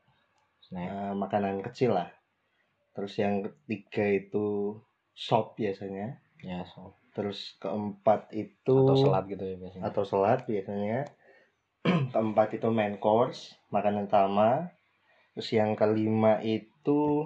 Snack. 0.63 0.87
eh, 0.87 1.13
makanan 1.13 1.59
kecil 1.67 1.91
lah. 1.99 2.09
Terus 2.95 3.13
yang 3.19 3.43
ketiga 3.43 4.05
itu 4.07 4.79
sop 5.13 5.59
biasanya. 5.59 6.23
Ya, 6.41 6.63
so. 6.63 6.95
Terus 7.13 7.55
keempat 7.61 8.31
itu 8.33 8.75
Atau 8.79 8.95
selat 8.97 9.23
gitu 9.29 9.43
ya 9.45 9.55
biasanya. 9.59 9.83
atau 9.91 10.03
selat 10.07 10.39
biasanya. 10.49 10.99
keempat 12.13 12.57
itu 12.57 12.67
main 12.71 12.95
course, 12.97 13.53
makanan 13.69 14.07
utama. 14.09 14.71
Terus 15.33 15.49
yang 15.51 15.73
kelima 15.73 16.37
itu 16.39 17.25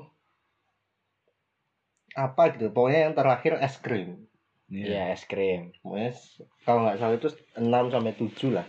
apa 2.17 2.55
gitu. 2.55 2.73
Pokoknya 2.73 3.09
yang 3.09 3.13
terakhir 3.13 3.59
es 3.61 3.75
krim. 3.77 4.25
Iya, 4.67 5.13
es 5.15 5.23
krim. 5.23 5.71
Pokoknya 5.79 6.11
s- 6.11 6.41
kalau 6.65 6.87
nggak 6.87 6.97
salah 6.99 7.15
itu 7.15 7.29
6 7.55 7.85
sampai 7.87 8.13
7 8.15 8.49
lah. 8.51 8.67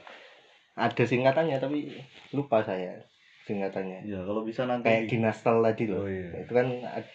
Ada 0.78 1.02
singkatannya 1.06 1.58
tapi 1.58 1.90
lupa 2.30 2.62
saya 2.62 3.02
singkatannya. 3.48 4.06
Iya, 4.06 4.20
kalau 4.22 4.42
bisa 4.46 4.62
nanti. 4.68 4.86
Kayak 4.86 5.10
dinastel 5.10 5.56
tadi 5.64 5.84
loh. 5.90 6.06
Oh 6.06 6.08
iya. 6.10 6.44
Itu 6.44 6.52
kan 6.54 6.66
ad- 6.84 7.10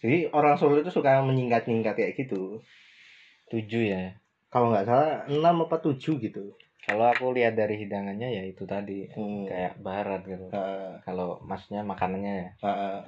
jadi 0.00 0.30
orang 0.30 0.54
Solo 0.56 0.78
itu 0.78 0.92
suka 0.92 1.18
menyingkat-nyingkat 1.22 1.94
kayak 1.96 2.14
gitu. 2.16 2.62
Tujuh 3.50 3.82
ya. 3.82 4.14
Kalau 4.50 4.70
nggak 4.70 4.86
salah 4.86 5.10
6 5.26 5.66
apa 5.66 5.76
7 5.82 6.18
gitu. 6.22 6.54
Kalau 6.80 7.06
aku 7.12 7.36
lihat 7.36 7.54
dari 7.54 7.76
hidangannya 7.76 8.28
ya 8.30 8.42
itu 8.44 8.64
tadi 8.64 9.06
Hmm. 9.12 9.44
kayak 9.46 9.78
barat 9.80 10.24
gitu. 10.24 10.48
Heeh. 10.50 11.00
Kalau 11.04 11.38
maksudnya 11.44 11.82
makanannya 11.84 12.34
ya. 12.34 12.50
Heeh. 12.64 13.00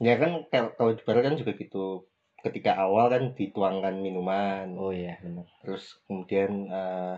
ya 0.00 0.14
kan 0.16 0.32
kalau 0.74 0.96
di 0.96 1.02
barat 1.04 1.22
kan 1.28 1.36
juga 1.36 1.52
gitu. 1.54 2.08
Ketika 2.40 2.72
awal 2.74 3.12
kan 3.12 3.36
dituangkan 3.36 4.00
minuman. 4.00 4.72
Oh 4.80 4.88
iya, 4.90 5.20
benar. 5.20 5.44
Terus 5.60 6.00
kemudian 6.08 6.66
eh 6.66 7.16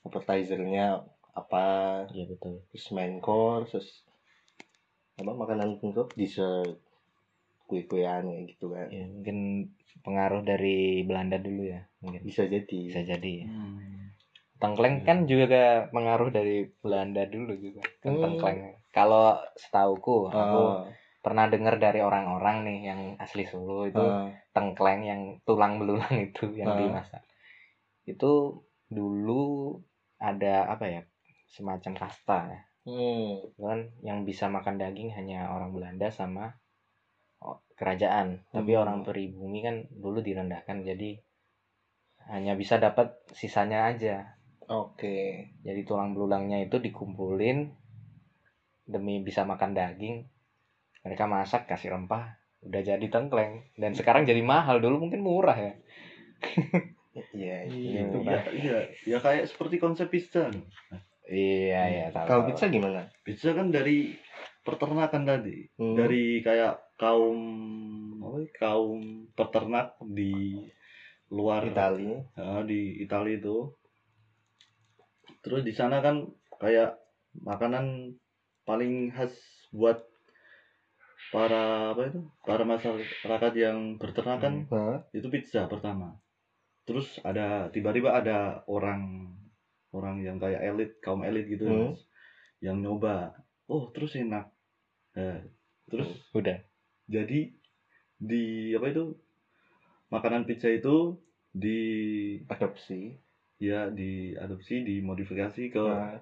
appetizernya 0.00 1.04
apa 1.30 1.64
Iya 2.10 2.26
betul. 2.26 2.64
terus 2.72 2.86
main 2.90 3.20
course 3.20 3.70
terus 3.70 3.88
apa 5.14 5.30
makanan 5.30 5.76
penutup 5.78 6.10
dessert 6.16 6.80
kue-kuean 7.68 8.26
kayak 8.26 8.44
gitu 8.50 8.72
kan 8.74 8.88
Ya, 8.90 9.06
mungkin 9.06 9.38
pengaruh 10.02 10.42
dari 10.42 11.04
Belanda 11.06 11.38
dulu 11.38 11.70
ya, 11.70 11.86
mungkin. 12.02 12.24
bisa 12.24 12.48
jadi 12.48 12.66
Bisa 12.90 13.02
jadi. 13.06 13.32
ya. 13.44 13.46
Hmm. 13.46 14.09
Tengkleng 14.62 14.96
kan 15.08 15.18
juga 15.32 15.88
pengaruh 15.94 16.30
dari 16.36 16.56
Belanda 16.82 17.22
dulu 17.34 17.52
juga. 17.64 17.82
Kan 18.04 18.14
Hmm. 18.14 18.22
tengkleng. 18.22 18.58
Kalau 18.96 19.26
setauku, 19.62 20.16
aku 20.42 20.62
Ah, 20.72 20.84
pernah 21.24 21.46
dengar 21.52 21.74
dari 21.84 22.00
orang-orang 22.08 22.56
nih 22.68 22.78
yang 22.90 23.00
asli 23.24 23.44
Solo 23.50 23.78
itu 23.90 24.00
ah, 24.00 24.30
tengkleng 24.56 25.00
yang 25.10 25.20
tulang 25.46 25.72
belulang 25.80 26.14
itu 26.28 26.44
yang 26.60 26.72
Ah. 26.72 26.78
dimasak. 26.80 27.22
Itu 28.12 28.32
dulu 28.98 29.42
ada 30.30 30.54
apa 30.74 30.86
ya? 30.94 31.02
Semacam 31.54 31.92
kasta 32.00 32.38
ya. 32.54 32.60
hmm, 32.84 33.52
kan 33.62 33.80
yang 34.08 34.18
bisa 34.28 34.46
makan 34.56 34.76
daging 34.82 35.10
hanya 35.18 35.38
orang 35.54 35.70
Belanda 35.76 36.08
sama 36.20 36.44
kerajaan. 37.78 38.28
Tapi 38.54 38.72
Hmm. 38.72 38.82
orang 38.82 38.98
pribumi 39.06 39.58
kan 39.66 39.76
dulu 40.02 40.18
direndahkan 40.28 40.78
jadi 40.88 41.10
hanya 42.32 42.52
bisa 42.60 42.74
dapat 42.84 43.08
sisanya 43.40 43.78
aja. 43.90 44.14
Oke 44.70 45.18
Jadi 45.66 45.80
tulang 45.82 46.14
belulangnya 46.14 46.62
itu 46.62 46.78
dikumpulin 46.78 47.74
demi 48.86 49.22
bisa 49.22 49.46
makan 49.46 49.70
daging. 49.74 50.26
Mereka 51.06 51.24
masak 51.30 51.64
kasih 51.70 51.96
rempah, 51.96 52.36
udah 52.66 52.82
jadi 52.84 53.06
tengkleng. 53.08 53.70
Dan 53.78 53.94
sekarang 53.96 54.26
jadi 54.28 54.42
mahal 54.44 54.82
dulu 54.84 55.06
mungkin 55.08 55.22
murah 55.24 55.56
ya. 55.56 55.72
iya 57.34 57.56
Iya, 57.66 58.00
itu 58.08 58.18
iya, 58.22 58.40
iya, 58.52 58.78
ya 59.06 59.18
kayak 59.20 59.44
seperti 59.50 59.76
konsep 59.78 60.08
pizza. 60.10 60.50
Iya 61.30 61.80
iya 61.86 62.06
tahu. 62.10 62.26
kalau 62.26 62.42
pizza 62.50 62.66
gimana 62.66 63.06
Pizza 63.22 63.54
kan 63.54 63.70
dari 63.70 64.10
peternakan 64.66 65.22
tadi, 65.24 65.56
Hmm. 65.78 65.94
dari 65.96 66.42
kayak 66.42 66.98
kaum 67.00 67.38
apa 68.20 68.38
kaum 68.58 69.00
peternak 69.32 69.96
di 70.04 70.58
luar 71.30 71.62
Itali 71.70 72.18
Ya, 72.36 72.60
di 72.66 73.00
Italia 73.00 73.38
itu. 73.38 73.72
Terus 75.40 75.64
di 75.64 75.72
sana 75.72 76.04
kan 76.04 76.28
kayak 76.60 77.00
makanan 77.40 78.16
paling 78.68 79.08
khas 79.08 79.32
buat 79.72 80.04
para 81.32 81.94
apa 81.96 82.02
itu? 82.12 82.20
Para 82.44 82.64
masyarakat 82.66 83.52
yang 83.56 83.96
berternakan 83.96 84.66
Hah? 84.68 84.98
itu 85.14 85.26
pizza 85.32 85.64
pertama. 85.70 86.18
Terus 86.84 87.22
ada 87.22 87.70
tiba-tiba 87.70 88.12
ada 88.12 88.66
orang 88.66 89.32
orang 89.90 90.22
yang 90.22 90.36
kayak 90.38 90.60
elit, 90.62 90.90
kaum 91.02 91.22
elit 91.22 91.46
gitu 91.50 91.66
Hmm. 91.66 91.94
Mas, 91.94 92.04
yang 92.62 92.82
nyoba. 92.82 93.46
Oh, 93.70 93.90
terus 93.94 94.18
enak. 94.18 94.50
Nah, 95.14 95.42
terus 95.90 96.10
Udah. 96.34 96.62
jadi 97.06 97.54
di 98.18 98.74
apa 98.74 98.86
itu? 98.90 99.04
Makanan 100.10 100.42
pizza 100.42 100.66
itu 100.66 101.22
di 101.54 101.78
ya 103.60 103.92
diadopsi 103.92 104.82
dimodifikasi 104.88 105.62
ke 105.68 105.84
Nah, 105.84 106.16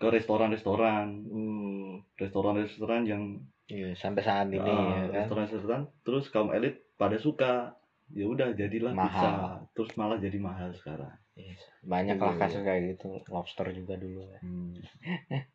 ke 0.00 0.08
restoran-restoran 0.08 1.06
hmm, 1.28 2.16
restoran-restoran 2.18 3.02
yang 3.06 3.22
Iya, 3.70 3.94
sampai 3.96 4.22
saat 4.26 4.48
ini 4.50 4.58
ah, 4.58 4.66
ya 4.66 5.02
kan. 5.06 5.16
restoran-restoran 5.22 5.82
terus 6.04 6.24
kaum 6.34 6.50
elit 6.52 6.74
pada 7.00 7.16
suka 7.16 7.76
ya 8.12 8.24
udah 8.28 8.52
jadilah 8.52 8.92
Mahal. 8.92 9.08
pizza 9.08 9.30
terus 9.72 9.90
malah 9.96 10.18
jadi 10.20 10.38
mahal 10.42 10.70
sekarang 10.76 11.14
Iya, 11.32 11.54
Banyak 11.88 12.16
lah 12.20 12.34
Iya, 12.36 12.40
kasus 12.40 12.60
kayak 12.66 12.82
gitu. 12.92 13.08
Lobster 13.32 13.66
juga 13.72 13.94
dulu 13.96 14.20
ya. 14.28 14.38
Hmm. 14.44 14.76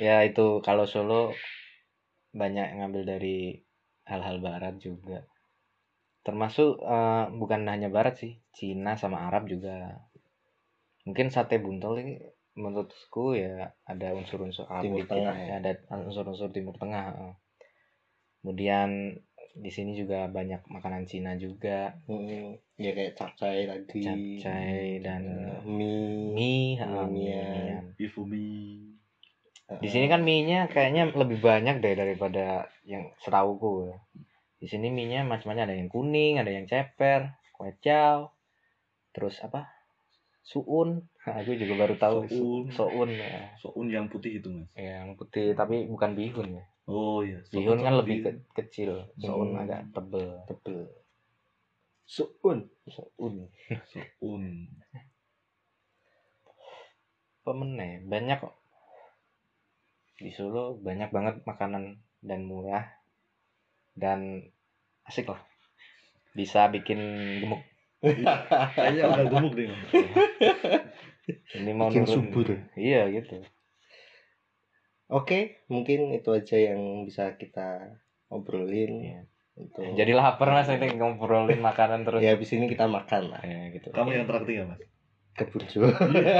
Ya 0.00 0.16
itu 0.28 0.46
kalau 0.66 0.84
Solo 0.88 1.22
banyak 2.40 2.68
ngambil 2.78 3.02
dari 3.12 3.36
hal-hal 4.10 4.36
barat 4.46 4.74
juga. 4.86 5.18
Termasuk 6.26 6.70
eh, 6.96 7.24
bukan 7.40 7.60
hanya 7.72 7.88
barat 7.96 8.14
sih, 8.22 8.32
Cina 8.56 8.92
sama 9.02 9.18
Arab 9.28 9.42
juga. 9.52 9.76
Mungkin 11.08 11.32
sate 11.32 11.56
buntel 11.56 11.96
ini 12.02 12.14
menurutku 12.58 13.38
ya 13.38 13.72
ada 13.86 14.12
unsur-unsur 14.12 14.66
Timur 14.82 15.06
dikit, 15.06 15.16
Tengah 15.16 15.36
ya, 15.38 15.52
ada 15.62 15.72
unsur-unsur 16.04 16.50
Timur 16.52 16.76
Tengah. 16.76 17.04
heeh. 17.14 17.32
Kemudian 18.40 19.20
di 19.50 19.70
sini 19.70 19.92
juga 19.98 20.30
banyak 20.30 20.64
makanan 20.70 21.04
Cina 21.10 21.34
juga, 21.36 21.92
hmm, 22.06 22.78
ya 22.78 22.90
kayak 22.94 23.18
capcay 23.18 23.66
tadi 23.66 24.00
capcay 24.00 25.02
dan 25.02 25.22
eh, 25.26 25.60
mie 25.66 26.30
mie, 26.32 26.78
heeh, 26.78 27.04
mie-mian. 27.10 27.50
mie-mian. 27.50 27.86
Ifumi 27.98 28.48
Di 29.80 29.88
sini 29.90 30.06
kan 30.10 30.22
mie-nya 30.22 30.66
kayaknya 30.66 31.14
lebih 31.14 31.38
banyak 31.38 31.78
deh 31.78 31.94
daripada 31.94 32.66
yang 32.82 33.10
setauku. 33.22 33.90
ya. 33.90 33.96
Di 34.60 34.66
sini 34.66 34.90
mie-nya 34.90 35.24
macam-macam 35.24 35.70
ada 35.70 35.76
yang 35.78 35.88
kuning, 35.88 36.42
ada 36.42 36.50
yang 36.50 36.66
ceper, 36.66 37.32
kue 37.54 37.70
chow, 37.80 38.34
terus 39.14 39.38
apa? 39.40 39.79
Suun. 40.40 41.04
Aku 41.22 41.52
juga 41.52 41.74
baru 41.76 41.94
tahu 41.94 42.16
Soun. 42.26 42.64
Su- 42.72 42.88
Soun 42.90 43.10
ya. 43.12 43.52
soun 43.60 43.86
yang 43.88 44.08
putih 44.08 44.40
itu 44.40 44.48
mas 44.48 44.68
Yang 44.74 45.20
putih 45.20 45.46
tapi 45.52 45.84
bukan 45.86 46.16
bihun 46.16 46.56
ya. 46.56 46.64
oh 46.88 47.20
iya 47.22 47.38
Bihun 47.48 47.78
kan 47.78 47.94
lebih 48.00 48.24
ke- 48.24 48.42
kecil, 48.56 49.06
soun 49.16 49.54
Hmm. 49.54 49.62
agak 49.62 49.80
tebel. 49.92 50.42
tebel 50.48 50.88
suun 52.04 52.66
Soun. 52.90 53.46
soun 53.86 54.44
Pemeneh 57.40 58.04
banyak 58.04 58.36
kok. 58.36 58.52
Di 60.20 60.28
Solo 60.28 60.76
banyak 60.76 61.08
banget 61.08 61.40
makanan 61.42 61.96
dan 62.20 62.44
murah 62.44 62.84
dan 63.96 64.44
asik 65.08 65.24
lah. 65.24 65.40
Bisa 66.36 66.68
bikin 66.68 67.00
gemuk. 67.40 67.64
Kayaknya 68.00 69.02
udah 69.08 69.24
gemuk 69.28 69.52
deh 69.54 69.66
mas 69.68 69.82
Ini 71.54 71.70
mau 71.76 71.86
Bikin 71.92 72.04
nurun- 72.04 72.14
subur. 72.32 72.48
Iya 72.74 73.06
gitu. 73.12 73.38
Oke, 75.06 75.62
mungkin 75.70 76.10
itu 76.10 76.30
aja 76.30 76.56
yang 76.58 77.06
bisa 77.06 77.34
kita 77.38 77.98
obrolin. 78.26 78.92
Iya. 78.98 79.20
Untuk... 79.54 79.82
Jadi 79.94 80.10
lapar 80.10 80.50
mas 80.50 80.66
ini 80.66 80.90
ngobrolin 80.96 81.60
makanan 81.60 82.02
terus. 82.02 82.18
ya 82.18 82.34
habis 82.34 82.50
ini 82.50 82.66
kita 82.66 82.90
makan 82.90 83.30
lah. 83.30 83.42
Ya, 83.44 83.70
gitu. 83.70 83.92
kamu 83.94 84.10
yang 84.16 84.26
traktir 84.26 84.62
ya 84.62 84.64
mas 84.66 84.80
ke 85.30 85.46
burjo 85.46 85.88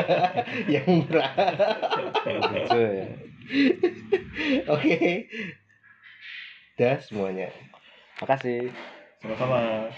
yang 0.74 0.84
murah 0.84 1.30
Lucu 2.26 2.78
ya. 2.84 3.06
oke 4.68 4.98
dah 6.76 6.96
semuanya 7.00 7.48
Makasih. 8.20 8.68
sama-sama 9.24 9.88